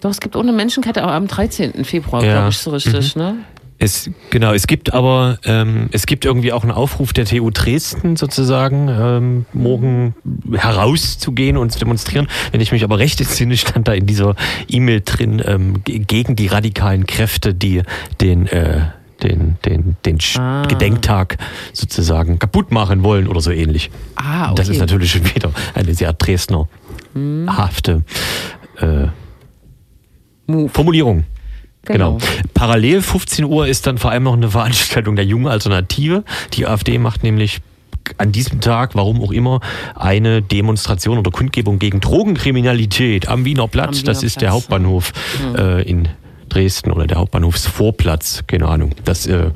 [0.00, 1.84] Doch, es gibt auch eine Menschenkette, aber am 13.
[1.84, 2.32] Februar, Ja.
[2.34, 3.36] glaube ich, so richtig, ne?
[3.82, 8.14] Es, genau, es gibt aber, ähm, es gibt irgendwie auch einen Aufruf der TU Dresden
[8.14, 10.14] sozusagen, ähm, morgen
[10.52, 12.28] herauszugehen und zu demonstrieren.
[12.52, 14.36] Wenn ich mich aber recht entsinne, stand da in dieser
[14.68, 17.82] E-Mail drin, ähm, ge- gegen die radikalen Kräfte, die
[18.20, 18.82] den, äh,
[19.24, 20.62] den, den, den Ah.
[20.68, 21.38] Gedenktag
[21.72, 23.90] sozusagen kaputt machen wollen oder so ähnlich.
[24.14, 24.54] Ah, okay.
[24.58, 26.68] Das ist natürlich schon wieder eine sehr Dresdner
[27.48, 28.02] hafte
[28.78, 29.06] äh,
[30.46, 30.68] Move.
[30.68, 31.24] Formulierung.
[31.84, 32.18] Genau.
[32.18, 32.32] Genau.
[32.54, 36.24] Parallel 15 Uhr ist dann vor allem noch eine Veranstaltung der Jungen Alternative.
[36.54, 37.60] Die AfD macht nämlich
[38.18, 39.60] an diesem Tag, warum auch immer,
[39.94, 43.88] eine Demonstration oder Kundgebung gegen Drogenkriminalität am Wiener Platz.
[43.88, 45.12] Am Wiener das ist der Platz, Hauptbahnhof
[45.56, 46.08] äh, in
[46.48, 48.44] Dresden oder der Hauptbahnhofsvorplatz.
[48.46, 48.94] Keine Ahnung.
[49.04, 49.50] Das, äh,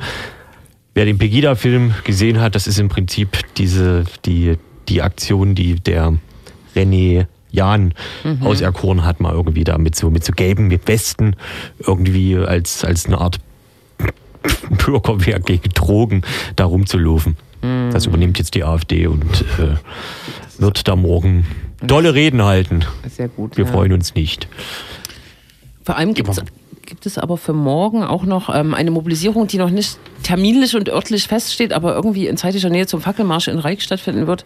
[0.95, 4.57] wer den Pegida-Film gesehen hat, das ist im Prinzip diese, die,
[4.89, 6.15] die Aktion, die der
[6.75, 7.27] René
[7.57, 7.95] Jahn
[8.41, 11.35] auserkoren hat, mal irgendwie da mit so, mit so gelben Westen
[11.79, 13.41] irgendwie als, als eine Art
[14.85, 16.23] Bürgerwehr gegen Drogen
[16.55, 17.37] da rumzulaufen.
[17.91, 19.75] Das übernimmt jetzt die AfD und äh,
[20.59, 21.47] wird da morgen
[21.87, 22.85] tolle Reden halten.
[23.09, 23.57] Sehr gut.
[23.57, 23.71] Wir ja.
[23.71, 24.47] freuen uns nicht.
[25.83, 26.43] Vor allem gibt es
[26.85, 30.89] gibt es aber für morgen auch noch ähm, eine Mobilisierung, die noch nicht terminlich und
[30.89, 34.45] örtlich feststeht, aber irgendwie in zeitlicher Nähe zum Fackelmarsch in Reich stattfinden wird,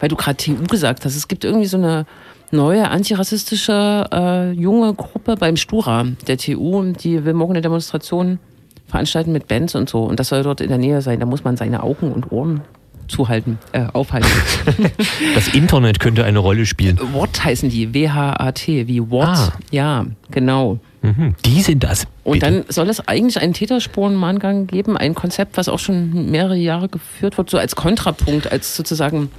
[0.00, 1.14] weil du gerade TU gesagt hast.
[1.14, 2.06] Es gibt irgendwie so eine
[2.54, 8.38] neue antirassistische äh, junge Gruppe beim Stura der TU, die will morgen eine Demonstration
[8.86, 10.04] veranstalten mit Bands und so.
[10.04, 11.20] Und das soll dort in der Nähe sein.
[11.20, 12.62] Da muss man seine Augen und Ohren
[13.08, 14.28] zuhalten, äh, aufhalten.
[15.34, 16.98] Das Internet könnte eine Rolle spielen.
[17.12, 19.52] Watt heißen die, W-H-A-T, wie Watt.
[19.52, 19.52] Ah.
[19.70, 20.78] Ja, genau.
[21.02, 21.34] Mhm.
[21.44, 22.06] Die sind das.
[22.22, 22.46] Und bitte.
[22.46, 27.36] dann soll es eigentlich einen Täterspurenmahngang geben, ein Konzept, was auch schon mehrere Jahre geführt
[27.36, 29.30] wird, so als Kontrapunkt, als sozusagen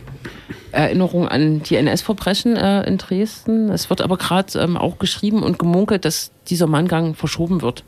[0.71, 3.69] Erinnerung an die NS-Verbrechen äh, in Dresden.
[3.69, 7.84] Es wird aber gerade ähm, auch geschrieben und gemunkelt, dass dieser Mahngang verschoben wird.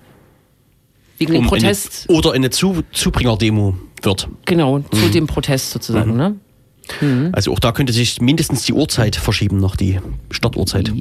[1.18, 4.30] Wegen dem Um eine, Protest, oder eine Zu Zubringerdemo wird.
[4.46, 6.16] genau, zu dem Protest sozusagen.
[6.16, 6.36] Ne?
[7.32, 10.00] Also auch da könnte sich mindestens die Uhrzeit verschieben, noch die
[10.32, 10.92] Startuhrzeit.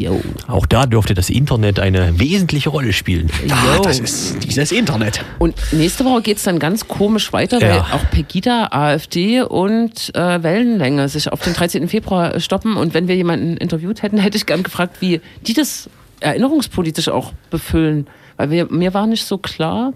[0.49, 3.31] Auch da dürfte das Internet eine wesentliche Rolle spielen.
[3.47, 3.83] Jo.
[3.83, 5.25] das ist dieses Internet.
[5.39, 7.87] Und nächste Woche geht es dann ganz komisch weiter, weil Ja.
[7.93, 11.89] auch Pegida, AfD und äh, Wellenlänge sich auf den 13.
[11.89, 12.77] Februar stoppen.
[12.77, 15.89] Und wenn wir jemanden interviewt hätten, hätte ich gern gefragt, wie die das
[16.21, 18.07] erinnerungspolitisch auch befüllen.
[18.37, 19.93] Weil wir, mir war nicht so klar,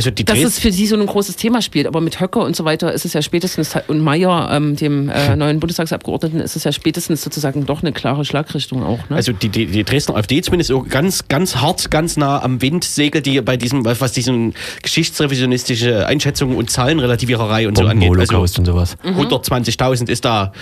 [0.00, 1.86] Also die dass Dres- es für sie so ein großes Thema spielt.
[1.86, 5.36] Aber mit Höcke und so weiter ist es ja spätestens, und Mayer, ähm, dem äh,
[5.36, 9.10] neuen Bundestagsabgeordneten, ist es ja spätestens sozusagen doch eine klare Schlagrichtung auch.
[9.10, 9.16] Ne?
[9.16, 12.84] Also die, die, die Dresdner AfD zumindest auch ganz, ganz hart, ganz nah am Wind
[12.84, 18.08] segelt die bei diesem, was diesen geschichtsrevisionistische Einschätzungen und Zahlenrelativiererei und so angeht.
[18.10, 18.96] Also Holocaust und sowas.
[19.04, 19.20] Mhm.
[19.20, 20.52] 120.000 ist da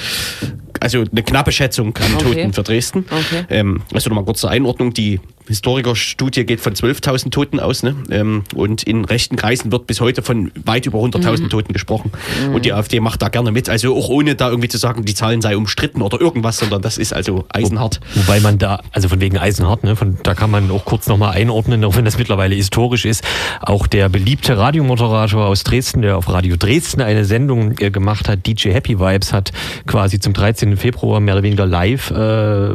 [0.81, 2.35] also eine knappe Schätzung an Okay.
[2.35, 3.05] Toten für Dresden.
[3.11, 3.45] Okay.
[3.51, 4.93] Ähm, also nochmal kurz zur Einordnung.
[4.95, 7.83] Die Historikerstudie geht von 12.000 Toten aus.
[7.83, 7.97] Ne?
[8.11, 11.51] Ähm, und in rechten Kreisen wird bis heute von weit über 100.000 Mhm.
[11.51, 12.13] Toten gesprochen.
[12.53, 13.69] Und die AfD macht da gerne mit.
[13.69, 16.99] Also auch ohne da irgendwie zu sagen, die Zahlen sei umstritten oder irgendwas, sondern das
[16.99, 18.01] ist also eisenhart.
[18.15, 21.35] Wobei man da, also von wegen Eisenhart, ne, von, da kann man auch kurz nochmal
[21.35, 23.25] einordnen, auch wenn das mittlerweile historisch ist.
[23.61, 28.47] Auch der beliebte Radiomoderator aus Dresden, der auf Radio Dresden eine Sendung äh, gemacht hat,
[28.47, 29.53] DJ Happy Vibes, hat
[29.87, 30.77] quasi zum 13.
[30.77, 32.71] Februar mehr oder weniger live äh,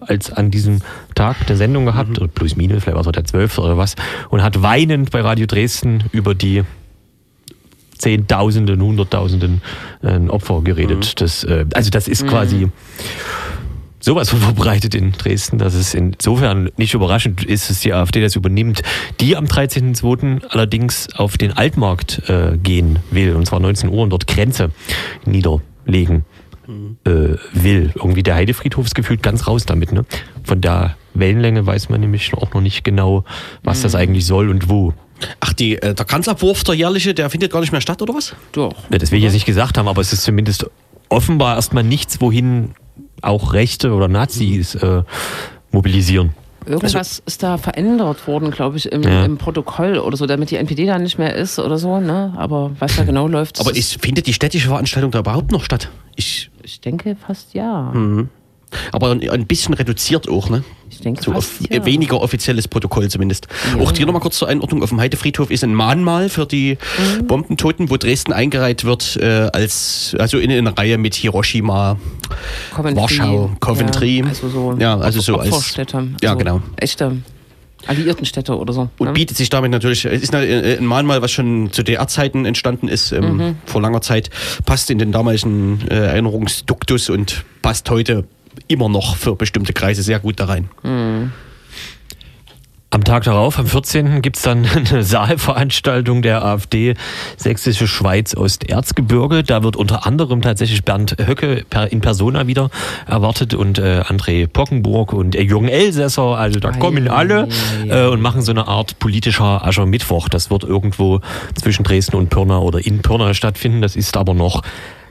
[0.00, 0.80] als an diesem
[1.14, 3.58] Tag eine Sendung gehabt, oder plus minus, vielleicht war es auch der 12.
[3.58, 3.94] oder was,
[4.30, 6.62] und hat weinend bei Radio Dresden über die
[7.98, 9.62] Zehntausenden, Hunderttausenden
[10.02, 11.20] äh, Opfer geredet.
[11.20, 12.68] Das, äh, also das ist quasi
[14.00, 18.36] sowas von verbreitet in Dresden, dass es insofern nicht überraschend ist, dass die AfD das
[18.36, 18.82] übernimmt,
[19.20, 20.44] die am 13.02.
[20.48, 24.70] allerdings auf den Altmarkt äh, gehen will, und zwar 19 Uhr und dort Grenze
[25.24, 26.24] niederlegen
[26.68, 27.92] äh, will.
[27.94, 29.92] Irgendwie der Heidefriedhof ist gefühlt ganz raus damit.
[29.92, 30.04] Ne?
[30.42, 33.24] Von der Wellenlänge weiß man nämlich auch noch nicht genau,
[33.62, 34.92] was das eigentlich soll und wo.
[35.40, 38.34] Ach, die, äh, der Kanzlerwurf, der jährliche, der findet gar nicht mehr statt, oder was?
[38.52, 38.74] Doch.
[38.90, 40.66] Ja, das will ich jetzt nicht gesagt haben, aber es ist zumindest
[41.08, 42.74] offenbar erstmal nichts, wohin
[43.22, 45.02] auch Rechte oder Nazis äh,
[45.70, 46.34] mobilisieren.
[46.66, 49.24] Irgendwas ist da verändert worden, glaube ich, im, Ja.
[49.24, 52.32] im Protokoll oder so, damit die NPD da nicht mehr ist oder so, ne?
[52.36, 55.90] Aber was da genau läuft, Aber ist, findet die städtische Veranstaltung da überhaupt noch statt?
[56.16, 57.92] Ich, ich denke fast ja.
[58.92, 60.64] Aber ein, bisschen reduziert auch, ne?
[60.90, 61.78] Ich denke So fast off- ja.
[61.78, 63.48] äh, weniger offizielles Protokoll zumindest.
[63.80, 64.82] Auch hier nochmal kurz zur Einordnung.
[64.82, 66.78] Auf dem Heidefriedhof ist ein Mahnmal für die
[67.18, 67.26] Mhm.
[67.26, 71.96] Bombentoten, wo Dresden eingereiht wird, äh, als, also in einer Reihe mit Hiroshima,
[72.74, 74.18] Coventry, Warschau, Coventry.
[74.20, 75.74] Ja, also so, Ja, also so als-.
[76.22, 76.62] Ja, also genau.
[76.76, 77.16] Echte
[77.86, 78.88] Alliiertenstädte oder so.
[78.98, 79.12] Und ne?
[79.12, 83.12] bietet sich damit natürlich, es ist eine- ein Mahnmal, was schon zu DDR-Zeiten entstanden ist,
[83.12, 83.56] ähm, Mhm.
[83.66, 84.30] vor langer Zeit,
[84.64, 88.24] passt in den damaligen äh, Erinnerungsduktus und passt heute
[88.68, 90.68] immer noch für bestimmte Kreise sehr gut da rein.
[92.94, 94.22] Am Tag darauf, am 14.
[94.22, 96.94] gibt's dann eine Saalveranstaltung der AfD
[97.36, 99.42] Sächsische Schweiz Osterzgebirge.
[99.42, 102.70] Da wird unter anderem tatsächlich Bernd Höcke in Persona wieder
[103.08, 106.38] erwartet und äh, André Pockenburg und äh, Jürgen Elsässer.
[106.38, 107.48] Also da kommen alle
[107.88, 110.28] äh, und machen so eine Art politischer Aschermittwoch.
[110.28, 111.20] Das wird irgendwo
[111.60, 113.82] zwischen Dresden und Pirna oder in Pirna stattfinden.
[113.82, 114.62] Das ist aber noch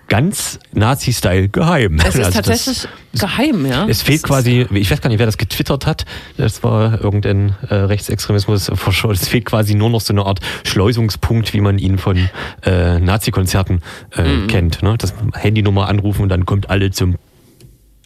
[0.08, 1.96] ganz Nazi-Style geheim.
[2.00, 2.88] Es ist Also das- tatsächlich
[3.20, 3.86] geheim, ja.
[3.88, 6.06] es fehlt quasi, ich weiß gar nicht, wer das getwittert hat.
[6.38, 9.16] Das war irgendein äh, Rechtsextremismus verschollen.
[9.20, 12.30] Es fehlt quasi nur noch so eine Art Schleusungspunkt, wie man ihn von
[12.64, 13.82] äh, Nazi-Konzerten
[14.16, 14.48] äh, Mhm.
[14.48, 14.84] kennt.
[14.84, 14.96] Ne?
[14.98, 17.16] Das Handynummer anrufen und dann kommt alle zum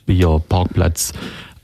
[0.05, 1.13] Bier, Parkplatz,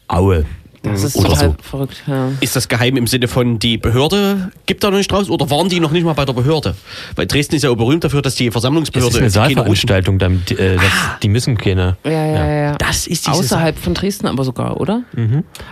[0.08, 0.46] Aue.
[0.84, 1.56] Das ist oder total so.
[1.62, 2.30] verrückt, ja.
[2.42, 5.70] Ist das geheim im Sinne von, die Behörde gibt da noch nicht raus oder waren
[5.70, 6.76] die noch nicht mal bei der Behörde?
[7.16, 10.52] Weil Dresden ist ja auch berühmt dafür, dass die Das Versammlungsbehörde ist eine Saalveranstaltung, damit,
[10.52, 10.84] äh, das,
[11.22, 11.96] die müssen keine.
[12.04, 12.54] Ja, ja, ja.
[12.64, 12.76] ja.
[12.76, 15.04] Das ist Außerhalb von Dresden aber sogar, oder?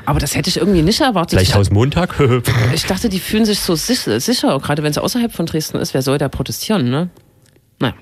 [0.05, 1.32] Aber das hätte ich irgendwie nicht erwartet.
[1.32, 2.16] Vielleicht Ich- Hausmontag?
[2.74, 5.93] Ich dachte, die fühlen sich so sicher, sicher gerade wenn es außerhalb von Dresden ist.
[5.93, 7.09] Wer soll da protestieren, ne?
[7.80, 7.93] Naja,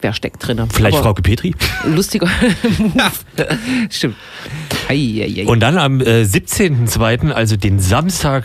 [0.00, 0.62] wer steckt drin?
[0.72, 1.54] Vielleicht Aber Frau Petri?
[1.86, 2.26] lustiger
[2.78, 3.02] Move.
[3.90, 4.16] Stimmt.
[4.88, 8.44] Ei, Und dann am äh, 17.02., also den Samstag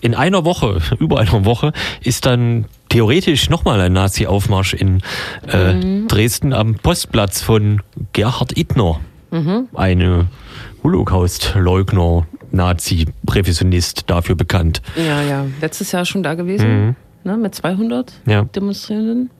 [0.00, 1.72] in einer Woche, über einer Woche,
[2.02, 5.00] ist dann theoretisch nochmal ein Nazi-Aufmarsch in
[5.48, 6.08] äh, Mhm.
[6.08, 7.82] Dresden am Postplatz von
[8.12, 9.00] Gerhard Ittner.
[9.30, 9.68] Mhm.
[9.74, 10.26] Eine
[10.82, 14.82] Holocaust-Leugner, Nazi-Revisionist, dafür bekannt.
[14.96, 15.46] Ja, ja.
[15.60, 16.96] Letztes Jahr schon da gewesen.
[17.24, 18.42] Ne, mit 200 Ja.
[18.44, 19.30] Demonstrierenden.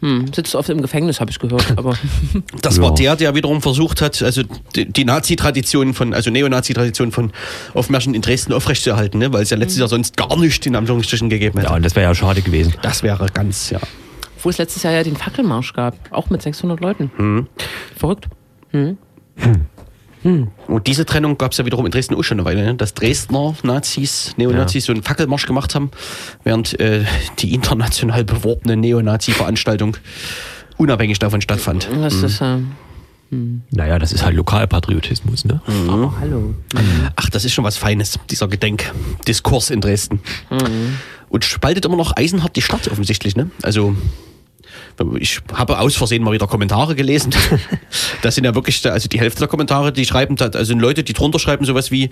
[0.00, 1.76] Hm, sitzt oft im Gefängnis, habe ich gehört.
[1.76, 1.94] Aber
[2.62, 4.42] Das war der, der wiederum versucht hat, also
[4.74, 7.32] die, die Nazi-Tradition von, also Neonazi-Tradition von
[7.72, 9.32] Aufmärschen in Dresden aufrechtzuerhalten, ne?
[9.32, 11.70] weil es ja letztes Jahr sonst gar nicht in Anführungsstrichen gegeben hätte.
[11.70, 12.74] Ja, und das wäre ja schade gewesen.
[12.82, 13.80] Das wäre ganz, ja.
[14.42, 17.10] wo es letztes Jahr ja den Fackelmarsch gab, auch mit 600 Leuten.
[17.16, 17.46] Mhm.
[17.96, 18.26] Verrückt.
[20.66, 22.74] Und diese Trennung gab es ja wiederum in Dresden auch schon eine Weile, ne?
[22.74, 25.90] dass Dresdner Nazis, Neonazis so einen Fackelmarsch gemacht haben,
[26.44, 27.04] während äh,
[27.38, 29.96] die international beworbene Neonazi-Veranstaltung
[30.76, 31.88] unabhängig davon stattfand.
[32.02, 32.58] Das ist äh,
[33.70, 35.60] Naja, das ist halt Lokalpatriotismus, ne?
[35.88, 36.54] oh, hallo.
[37.16, 40.20] Ach, das ist schon was Feines, dieser Gedenkdiskurs in Dresden.
[41.28, 43.50] Und spaltet immer noch eisenhart die Stadt offensichtlich, ne?
[43.62, 43.96] Also
[45.18, 47.34] ich habe aus Versehen mal wieder Kommentare gelesen.
[48.22, 51.12] Das sind ja wirklich, also die Hälfte der Kommentare, die schreiben, also sind Leute, die
[51.12, 52.10] drunter schreiben sowas wie,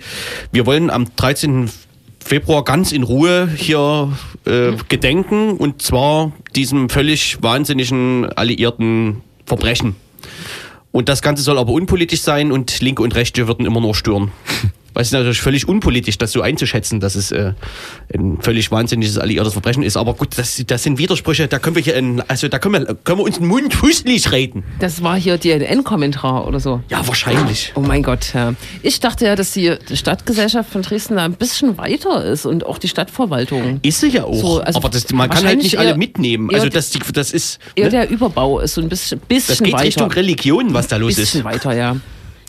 [0.51, 1.69] wir wollen am 13.
[2.23, 4.11] Februar ganz in Ruhe hier
[4.45, 9.95] äh, gedenken und zwar diesem völlig wahnsinnigen alliierten Verbrechen.
[10.91, 14.31] Und das Ganze soll aber unpolitisch sein und Linke und Rechte würden immer nur stören.
[14.95, 17.53] Ist natürlich völlig unpolitisch, das so einzuschätzen, dass es äh,
[18.13, 19.97] ein völlig wahnsinniges alliiertes Verbrechen ist.
[19.97, 22.95] Aber gut, das, das sind Widersprüche, da können wir hier, in, also da können wir,
[22.95, 24.63] können wir uns den Mund fußlich reden.
[24.79, 26.81] Das war hier DNN-Kommentar oder so.
[26.89, 27.73] Ja, wahrscheinlich.
[27.75, 28.53] Oh mein Gott, ja.
[28.83, 32.77] Ich dachte ja, dass die Stadtgesellschaft von Dresden da ein bisschen weiter ist und auch
[32.77, 33.79] die Stadtverwaltung.
[33.81, 34.33] Ist sie ja auch.
[34.35, 36.49] So, also aber das, man kann halt nicht alle eher- mitnehmen.
[36.49, 37.91] eher Also das, das ist, Eher ne?
[37.91, 39.85] der Überbau ist so ein bisschen, bisschen das geht weiter.
[39.85, 41.45] Richtung Religion, was da los bisschen ist.
[41.45, 41.97] weiter, ja.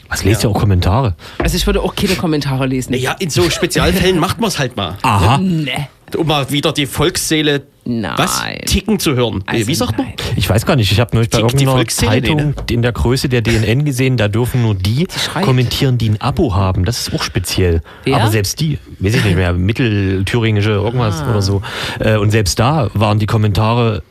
[0.08, 1.14] Was lest ihr auch Kommentare?
[1.38, 2.92] Also ich würde auch keine Kommentare lesen.
[2.92, 4.96] Naja, in so Spezialfällen macht man es halt mal.
[5.02, 5.38] Aha.
[5.38, 5.88] Nee.
[6.16, 8.12] Um mal wieder die Volksseele Nein.
[8.16, 9.42] was ticken zu hören.
[9.44, 10.06] Also Wie sagt man?
[10.06, 10.14] nein.
[10.36, 13.84] Ich weiß gar nicht, ich habe neulich bei irgendeiner Zeitung in der Größe der DNN
[13.84, 15.08] gesehen, da dürfen nur die
[15.42, 16.84] kommentieren, die ein Abo haben.
[16.84, 17.82] Das ist auch speziell.
[18.04, 18.18] Wer?
[18.18, 21.30] Aber selbst die, weiß ich nicht mehr, mittelthüringische irgendwas Ah.
[21.30, 21.60] oder so.
[21.98, 24.02] Äh, Und selbst da waren die Kommentare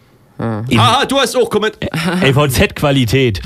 [0.68, 1.89] in Ah, du hast auch kommentiert.
[2.22, 3.41] LVZ-Qualität.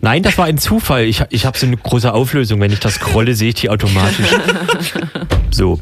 [0.00, 1.04] Nein, das war ein Zufall.
[1.04, 2.60] Ich, ich habe so eine große Auflösung.
[2.60, 4.26] Wenn ich das scrolle, sehe ich die automatisch.
[5.52, 5.80] So.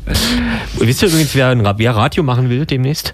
[0.79, 3.13] Wisst ihr übrigens, wer, wer Radio machen will demnächst?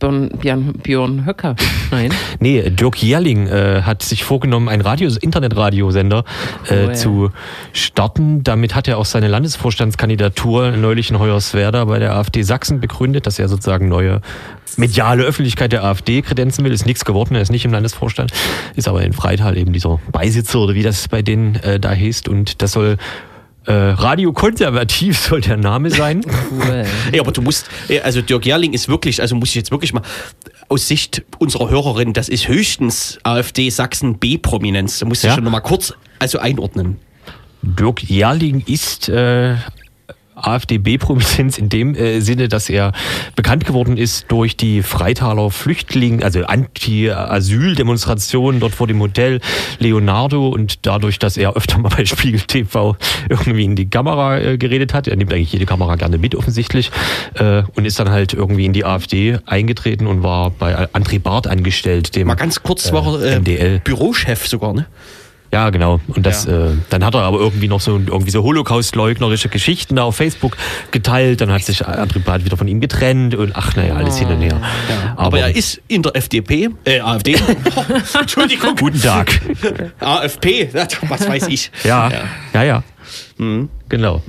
[0.00, 1.54] Björn, Björn, Björn Höcker.
[1.90, 2.12] Nein.
[2.40, 6.24] Nee, Dirk Jährling äh, hat sich vorgenommen, einen Radio, Internetradiosender
[6.68, 6.94] äh, Cool.
[6.94, 7.30] zu
[7.72, 8.42] starten.
[8.42, 13.38] Damit hat er auch seine Landesvorstandskandidatur neulich in Hoyerswerda bei der AfD Sachsen begründet, dass
[13.38, 14.22] er sozusagen neue
[14.76, 16.72] mediale Öffentlichkeit der AfD kredenzen will.
[16.72, 18.32] Ist nichts geworden, er ist nicht im Landesvorstand,
[18.76, 22.28] ist aber in Freital eben dieser Beisitzer oder wie das bei denen äh, da heißt.
[22.28, 22.96] Und das soll
[23.66, 26.22] äh, Radio Konservativ soll der Name sein.
[26.50, 26.84] Cool.
[27.12, 27.66] Ja, aber du musst,
[28.02, 30.02] also Dirk Jährling ist wirklich, also muss ich jetzt wirklich mal
[30.68, 34.98] aus Sicht unserer Hörerin, das ist höchstens AfD Sachsen B-Prominenz.
[34.98, 35.34] Da musst du Ja?
[35.34, 36.98] schon nochmal kurz also einordnen.
[37.62, 39.54] Dirk Jährling ist äh,
[40.46, 42.92] AfD-B-Prominenz in dem äh, Sinne, dass er
[43.36, 49.40] bekannt geworden ist durch die Freitaler Flüchtling, also Anti-Asyl-Demonstrationen dort vor dem Hotel
[49.78, 52.96] Leonardo und dadurch, dass er öfter mal bei Spiegel TV
[53.28, 55.08] irgendwie in die Kamera äh, geredet hat.
[55.08, 56.90] Er nimmt eigentlich jede Kamera gerne mit offensichtlich
[57.34, 61.46] äh, und ist dann halt irgendwie in die AfD eingetreten und war bei André Barth
[61.46, 63.80] angestellt, dem Mal ganz kurz, äh, war er äh, MDL.
[63.80, 64.86] Bürochef sogar, ne?
[65.52, 66.00] Ja, genau.
[66.06, 66.68] Und das, Ja.
[66.68, 70.56] äh, dann hat er aber irgendwie noch so irgendwie so Holocaust-leugnerische Geschichten da auf Facebook
[70.92, 71.40] geteilt.
[71.40, 74.40] Dann hat sich André Barth wieder von ihm getrennt und ach naja, alles hin und
[74.40, 74.60] her.
[75.16, 77.36] Aber, er ist in der FDP, äh, AfD.
[78.20, 78.76] Entschuldigung.
[78.76, 79.40] Guten Tag.
[79.98, 80.70] AFP,
[81.08, 81.72] was weiß ich.
[81.82, 82.10] Ja,
[82.54, 82.82] ja, ja.
[83.88, 84.22] Genau.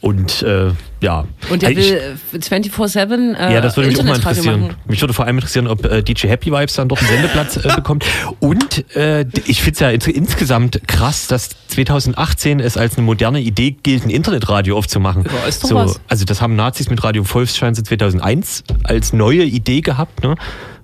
[0.00, 0.72] Und äh,
[1.04, 1.24] ja.
[1.50, 4.60] Und der Ich- will äh, 24-7 äh, Ja, das würde mich auch mal interessieren.
[4.62, 4.74] machen.
[4.86, 7.68] Mich würde vor allem interessieren, ob äh, DJ Happy Vibes dann doch einen Sendeplatz äh,
[7.76, 8.04] bekommt.
[8.40, 13.40] Und äh, ich finde es ja ins insgesamt krass, dass 2018 es als eine moderne
[13.40, 15.24] Idee gilt, ein Internetradio aufzumachen.
[15.24, 16.00] Ja, ist doch was.
[16.08, 20.22] Also das haben Nazis mit Radio Volksschein seit 2001 als neue Idee gehabt.
[20.22, 20.34] Ne?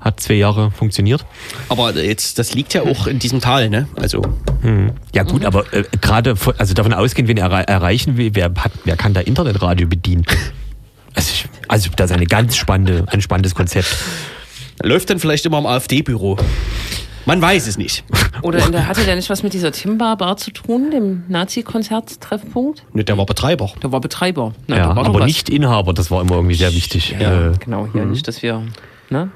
[0.01, 1.27] Hat zwei Jahre funktioniert.
[1.69, 3.87] Aber jetzt, das liegt ja auch in diesem Tal, ne?
[3.97, 4.23] Also,
[5.13, 8.73] Ja gut, aber äh, gerade also davon ausgehend, wen er errei- erreichen will, wer, hat,
[8.85, 10.25] wer kann da Internetradio bedienen?
[11.15, 13.95] Also, ich, also das ist eine ganz spannende, ein spannendes Konzept.
[14.83, 16.39] läuft dann vielleicht immer am AfD-Büro.
[17.27, 18.03] Man weiß es nicht.
[18.43, 22.85] Oder in der, hatte der nicht was mit dieser Timber Bar zu tun, dem Nazi-Konzert-Treffpunkt?
[22.95, 23.71] Ne, der war Betreiber.
[23.83, 24.55] Der war Betreiber.
[24.67, 27.15] Na, ja, war aber nicht Inhaber, das war immer irgendwie sehr wichtig.
[27.21, 28.63] Ja, Äh, genau, hier nicht, dass wir.
[29.11, 29.29] Ne?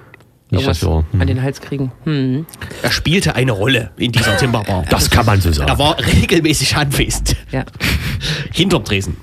[0.55, 1.21] Irgendwas wir- hm.
[1.21, 1.93] an den Hals kriegen.
[2.05, 2.47] Hm.
[2.83, 4.85] Er spielte eine Rolle in dieser Timberbar.
[4.91, 5.79] Das kann man so Er sagen.
[5.79, 7.37] war regelmäßig anwesend.
[7.53, 7.65] Ja.
[8.53, 9.17] Hinterm Tresen.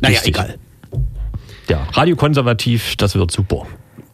[0.00, 0.34] Naja, Richtig.
[0.34, 0.56] egal.
[1.68, 3.66] Ja, radiokonservativ, das wird super.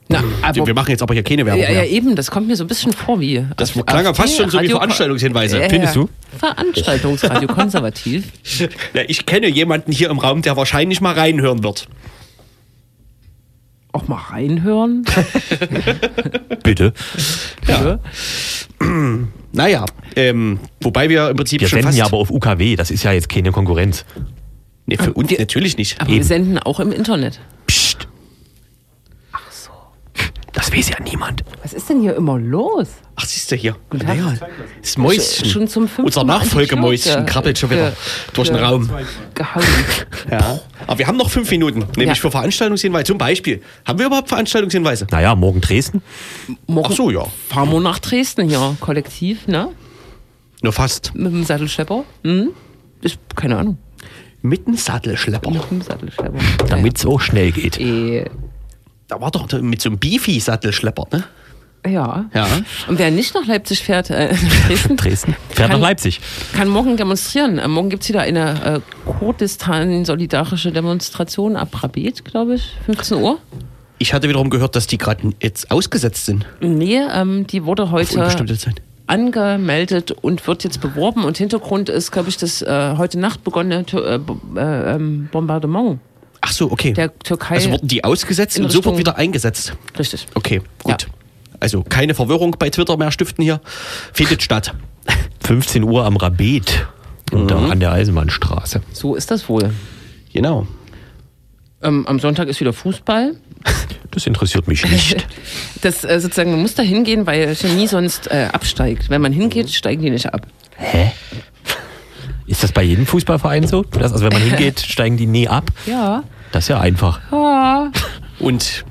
[0.09, 2.55] Na, aber, Wir machen jetzt aber hier keine Werbung ja, ja, eben, das kommt mir
[2.57, 3.47] so ein bisschen vor wie.
[3.57, 5.59] Das klang ja fast schon so wie Radio- Veranstaltungshinweise.
[5.61, 6.03] Ja, Findest ja.
[6.03, 6.09] du?
[6.39, 8.25] Veranstaltungsradio konservativ.
[8.95, 11.89] Ja, ich kenne jemanden hier im Raum, der wahrscheinlich mal reinhören wird.
[13.93, 15.05] Auch mal reinhören.
[16.63, 16.93] Bitte.
[17.69, 17.99] Ja.
[19.55, 19.85] Naja,
[20.17, 21.99] ähm, wobei wir im Prinzip Wir schon senden fast...
[21.99, 24.07] ja aber auf UKW, das ist ja jetzt keine Konkurrenz.
[24.87, 26.01] nee, für uns natürlich nicht.
[26.01, 27.39] Aber wir senden auch im Internet.
[30.63, 31.43] Das weiß ja niemand.
[31.65, 32.87] Was ist denn hier immer los?
[33.17, 33.75] Ach, siehst du hier.
[33.91, 34.17] Guten Tag.
[34.17, 34.35] Naja,
[34.81, 35.45] das Mäuschen.
[35.45, 37.93] Schon zum fünften Unser Nachfolgemäuschen krabbelt schon wieder
[38.33, 38.89] durch den Raum.
[39.35, 39.65] Gehauen.
[40.31, 40.61] Ja.
[40.87, 42.15] Aber wir haben noch fünf Minuten, nämlich Ja.
[42.15, 43.03] für Veranstaltungshinweise.
[43.07, 45.09] Zum Beispiel, haben wir überhaupt Veranstaltungshinweise?
[45.11, 46.01] Naja, morgen Dresden.
[46.69, 47.27] Morgen Ach so, ja.
[47.49, 49.69] fahren wir nach Dresden hier, kollektiv, ne?
[50.63, 51.13] Nur fast.
[51.17, 52.05] Mit dem Sattelschlepper.
[52.23, 52.51] Hm?
[53.01, 53.79] Ich, keine Ahnung.
[54.43, 55.51] Mit einem Sattelschlepper.
[55.51, 56.39] Mit dem Sattelschlepper.
[56.69, 57.81] Damit es auch schnell geht.
[57.81, 58.27] Äh,
[59.13, 61.25] Da war doch mit so einem Beefy-Sattelschlepper, ne?
[61.87, 62.25] ja.
[62.33, 62.47] Ja.
[62.89, 64.35] Und wer nicht nach Leipzig fährt, äh,
[64.69, 66.19] Dresden, Dresden fährt Kann- nach Leipzig.
[66.57, 67.59] kann morgen demonstrieren.
[67.59, 68.81] Äh, morgen gibt es wieder eine äh,
[69.19, 73.39] Kurdistan-solidarische Demonstration ab Rabet, glaube ich, 15 Uhr.
[73.99, 76.47] Ich hatte wiederum gehört, dass die gerade jetzt ausgesetzt sind.
[76.63, 78.27] Nee, ähm, die wurde heute
[79.09, 81.25] angemeldet und wird jetzt beworben.
[81.25, 84.19] Und Hintergrund ist, glaube ich, das äh, heute Nacht begonnene äh,
[84.59, 85.99] äh, ähm, Bombardement
[86.43, 86.93] Ach so, okay.
[86.93, 87.55] der Türkei.
[87.55, 89.75] also wurden die ausgesetzt und sofort wieder eingesetzt.
[89.99, 90.27] Richtig.
[90.35, 91.03] Okay, gut.
[91.03, 91.09] Ja.
[91.61, 93.61] Also keine Verwirrung bei Twitter mehr stiften hier.
[94.13, 94.75] Findet statt.
[95.45, 96.87] 15 Uhr am Rabet.
[97.31, 98.83] Und da an der Eisenbahnstraße.
[98.93, 99.73] So ist das wohl.
[100.33, 100.67] Genau.
[101.81, 103.37] Ähm, am Sonntag ist wieder Fußball.
[104.11, 105.27] Das interessiert mich nicht.
[105.81, 109.09] Das äh, sozusagen, man muss da hingehen, weil Chemie sonst äh, absteigt.
[109.09, 110.47] Wenn man hingeht, steigen die nicht ab.
[110.77, 111.12] Hä?
[112.53, 113.83] Ist das bei jedem Fußballverein so?
[113.83, 115.71] Dass, also wenn man hingeht, steigen die nie ab?
[115.87, 116.23] Ja.
[116.53, 117.19] Das ist ja einfach.
[118.39, 118.85] Und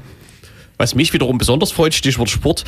[0.79, 2.63] was mich wiederum besonders freut, Stichwort Sport.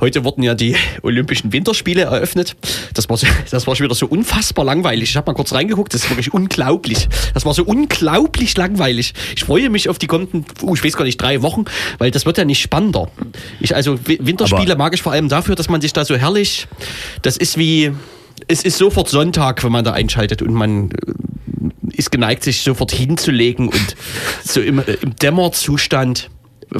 [0.00, 2.56] Heute wurden ja die Olympischen Winterspiele eröffnet.
[2.94, 5.10] Das war, so, das war schon wieder so unfassbar langweilig.
[5.10, 7.10] Ich habe mal kurz reingeguckt, das ist wirklich unglaublich.
[7.34, 9.12] Das war so unglaublich langweilig.
[9.36, 11.66] Ich freue mich auf die kommenden, uh, ich weiß gar nicht, drei Wochen,
[11.98, 13.10] weil das wird ja nicht spannender.
[13.60, 16.16] Ich, also Wi- Winterspiele Aber- mag ich vor allem dafür, dass man sich da so
[16.16, 16.68] herrlich,
[17.20, 17.92] das ist wie,
[18.46, 22.92] es ist sofort Sonntag, wenn man da einschaltet und man äh, ist geneigt, sich sofort
[22.92, 23.96] hinzulegen und
[24.44, 26.30] so im, im Dämmerzustand,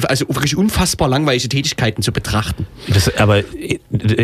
[0.03, 2.67] also wirklich unfassbar langweilige Tätigkeiten zu betrachten.
[2.93, 3.79] Das, aber äh,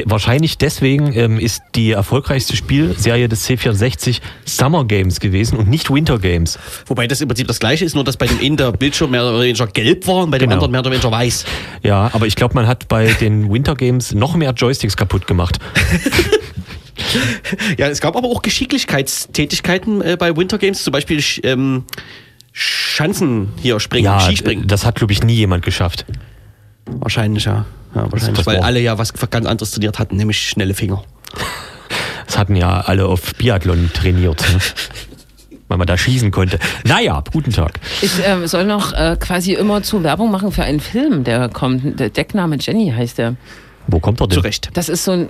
[0.06, 6.20] wahrscheinlich deswegen ähm, ist die erfolgreichste Spielserie des C64 Summer Games gewesen und nicht Winter
[6.20, 6.60] Games.
[6.86, 9.24] Wobei das im Prinzip das gleiche ist, nur dass bei dem einen der Bildschirm mehr
[9.26, 10.56] oder weniger gelb war und bei dem Genau.
[10.58, 11.46] anderen mehr oder weniger weiß.
[11.82, 15.58] Ja, aber ich glaube, man hat bei den Winter Games noch mehr Joysticks kaputt gemacht.
[17.78, 21.84] Ja, es gab aber auch Geschicklichkeitstätigkeiten äh, bei Winter Games, zum Beispiel ähm,
[22.52, 24.68] Schanzen hier springen, Ja, Skispringen.
[24.68, 26.06] das hat, glaube ich, nie jemand geschafft.
[26.86, 27.66] Wahrscheinlich, ja.
[27.94, 31.04] ja wahrscheinlich, das weil war- alle ja was ganz anderes trainiert hatten, nämlich schnelle Finger.
[32.28, 34.42] Das hatten ja alle auf Biathlon trainiert.
[34.42, 34.58] Ne?
[35.68, 36.58] Weil man da schießen konnte.
[36.84, 37.80] Naja, guten Tag.
[38.02, 42.00] Ich äh, soll noch äh, quasi immer zu Werbung machen für einen Film, der kommt.
[42.00, 43.36] Der Deckname Jenny heißt der.
[43.88, 44.36] Wo kommt er denn?
[44.40, 44.70] Zu Recht.
[44.74, 45.30] Das ist so ein.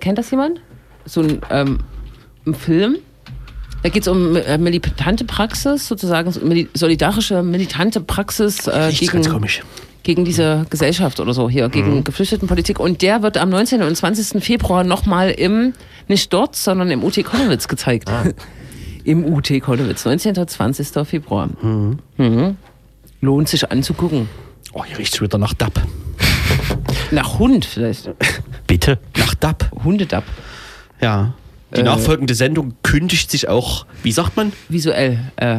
[0.00, 0.60] Kennt das jemand?
[1.06, 1.78] So ein, ähm,
[2.46, 2.96] ein Film.
[3.82, 6.32] Da geht es um äh, militante Praxis, sozusagen
[6.72, 9.46] solidarische, militante Praxis äh, gegen,
[10.02, 12.80] gegen diese Gesellschaft oder so hier, gegen Geflüchtetenpolitik.
[12.80, 13.82] Und der wird am 19.
[13.82, 14.42] und 20.
[14.42, 15.74] Februar nochmal im,
[16.08, 18.10] nicht dort, sondern im UT Konnewitz gezeigt.
[19.04, 20.38] Im UT Konnewitz, 19.
[20.38, 21.06] und 20.
[21.06, 21.50] Februar.
[21.60, 22.56] Mhm.
[23.20, 24.30] Lohnt sich anzugucken.
[24.72, 25.78] Oh, hier riecht's wieder nach Dab.
[27.10, 28.10] Nach Hund vielleicht.
[28.66, 28.98] Bitte?
[29.18, 29.70] Nach Dab.
[29.84, 30.24] Hundedab.
[31.04, 31.34] Ja.
[31.76, 31.84] Die Äh.
[31.84, 34.52] nachfolgende Sendung kündigt sich auch, wie sagt man?
[34.68, 35.18] Visuell.
[35.36, 35.58] Äh,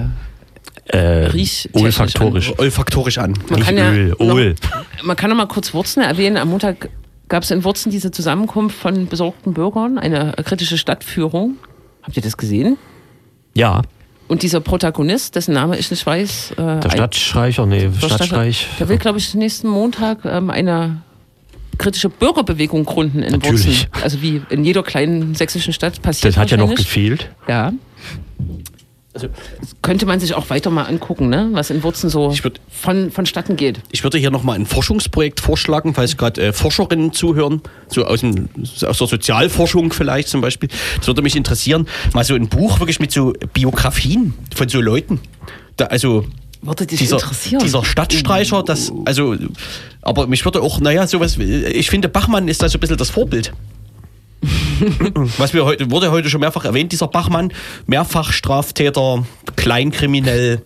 [0.88, 1.32] Äh,
[1.74, 2.54] olfaktorisch.
[2.60, 3.34] Olfaktorisch an.
[3.50, 4.56] Man Nicht kann ja Öl, noch- Öl.
[5.04, 6.38] Man kann noch mal kurz Wurzen erwähnen.
[6.38, 6.90] Am Montag
[7.28, 11.56] gab es in Wurzen diese Zusammenkunft von besorgten Bürgern, eine kritische Stadtführung.
[12.04, 12.78] Habt ihr das gesehen?
[13.56, 13.82] Ja,
[14.28, 18.68] Und dieser Protagonist, dessen Name ich nicht weiß, äh, der Stadtstreicher, nee, der Stadtstreich.
[18.80, 21.02] der will, glaube ich, nächsten Montag ähm, eine
[21.78, 23.84] kritische Bürgerbewegung gründen in Natürlich.
[23.88, 24.04] Wurzen.
[24.04, 27.30] Also wie in jeder kleinen sächsischen Stadt passiert Das hat ja noch gefehlt.
[27.48, 27.72] Ja.
[29.14, 29.30] Also,
[29.82, 31.48] Könnte man sich auch weiter mal angucken, ne?
[31.54, 33.80] was in Wurzen so Ich würd- von, vonstatten geht.
[33.94, 38.50] ich würde hier nochmal ein Forschungsprojekt vorschlagen, falls gerade äh, Forscherinnen zuhören, so aus, dem,
[38.62, 40.68] aus der Sozialforschung vielleicht zum Beispiel.
[40.98, 45.22] Das würde mich interessieren, mal so ein Buch wirklich mit so Biografien von so Leuten.
[45.78, 46.26] Da, also
[46.66, 47.62] Würde dich dieser, interessieren?
[47.64, 49.36] dieser Stadtstreicher, das, also,
[50.02, 53.10] aber mich würde auch, naja, sowas, ich finde, Bachmann ist da so ein bisschen das
[53.10, 53.54] Vorbild.
[55.38, 57.52] Was wir heute, wurde heute schon mehrfach erwähnt, dieser Bachmann,
[57.88, 60.62] Mehrfachstraftäter, Kleinkriminell.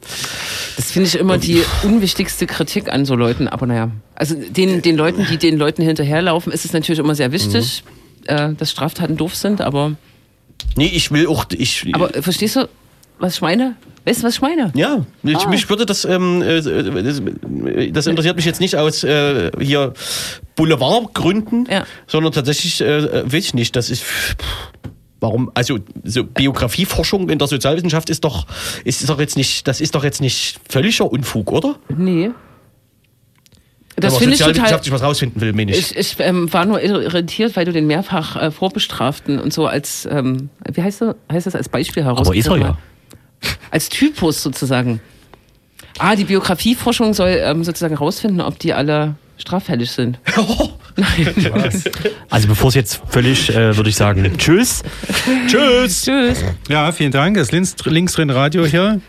[0.75, 3.47] Das finde ich immer die unwichtigste Kritik an so Leuten.
[3.47, 7.31] Aber naja, also den, den Leuten, die den Leuten hinterherlaufen, ist es natürlich immer sehr
[7.31, 7.83] wichtig,
[8.25, 9.61] äh, dass Straftaten doof sind.
[9.61, 9.95] Aber,
[10.75, 12.67] Nee, ich will auch, ich, aber verstehst du,
[13.17, 13.75] was ich meine?
[14.09, 14.71] Weißt du, was ich meine?
[14.75, 15.49] Ja, ich, Ah.
[15.49, 16.61] mich würde das, ähm, äh,
[17.03, 17.21] das,
[17.93, 19.93] das interessiert mich jetzt nicht aus äh, hier
[20.55, 21.85] Boulevardgründen, Ja.
[22.07, 24.35] sondern tatsächlich, äh, weiß ich nicht, das ist, pff,
[25.19, 28.47] warum, also so Biografieforschung in der Sozialwissenschaft ist doch,
[28.83, 31.75] ist doch jetzt nicht, das ist doch jetzt nicht völliger Unfug, oder?
[31.95, 32.31] Nee.
[33.95, 34.79] Das finde ich total.
[34.89, 35.91] was rausfinden will, meine ich.
[35.91, 40.07] Ich, ich ähm, war nur irritiert, weil du den mehrfach äh, Vorbestraften und so als,
[40.09, 42.25] ähm, wie heißt, du, heißt das, als Beispiel heraus?
[42.25, 42.77] Aber ist er ja.
[43.71, 44.99] Als Typus sozusagen.
[45.97, 50.19] Ah, die Biografieforschung soll ähm, sozusagen herausfinden, ob die alle straffällig sind.
[52.29, 54.83] Also bevor es jetzt völlig, äh, würde ich sagen, tschüss.
[55.47, 56.03] Tschüss!
[56.03, 56.43] Tschüss.
[56.67, 57.37] Ja, vielen Dank.
[57.37, 58.99] Das Links, links drin Radio hier.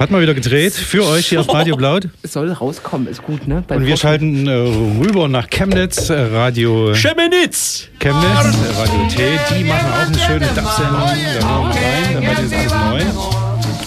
[0.00, 2.08] Hat mal wieder gedreht für euch hier auf Radio Blaut.
[2.22, 3.62] Es soll rauskommen, ist gut, ne?
[3.66, 7.88] Beim Und wir schalten äh, rüber nach Chemnitz, äh, Radio Schemenitz!
[7.98, 9.38] Chemnitz, äh, Radio T.
[9.58, 11.00] Die machen auch eine schöne Dachsendung.
[11.40, 12.14] Da hören wir rein.
[12.14, 12.89] Dabei ist alles neu.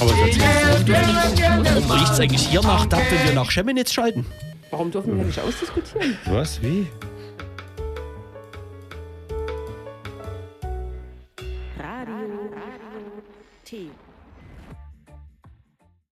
[0.04, 4.26] Aber Warum riecht es eigentlich hier nach Dab, wenn wir nach Schemenitz schalten?
[4.70, 6.18] Warum dürfen wir nicht ausdiskutieren?
[6.26, 6.62] Was?
[6.62, 6.88] Wie?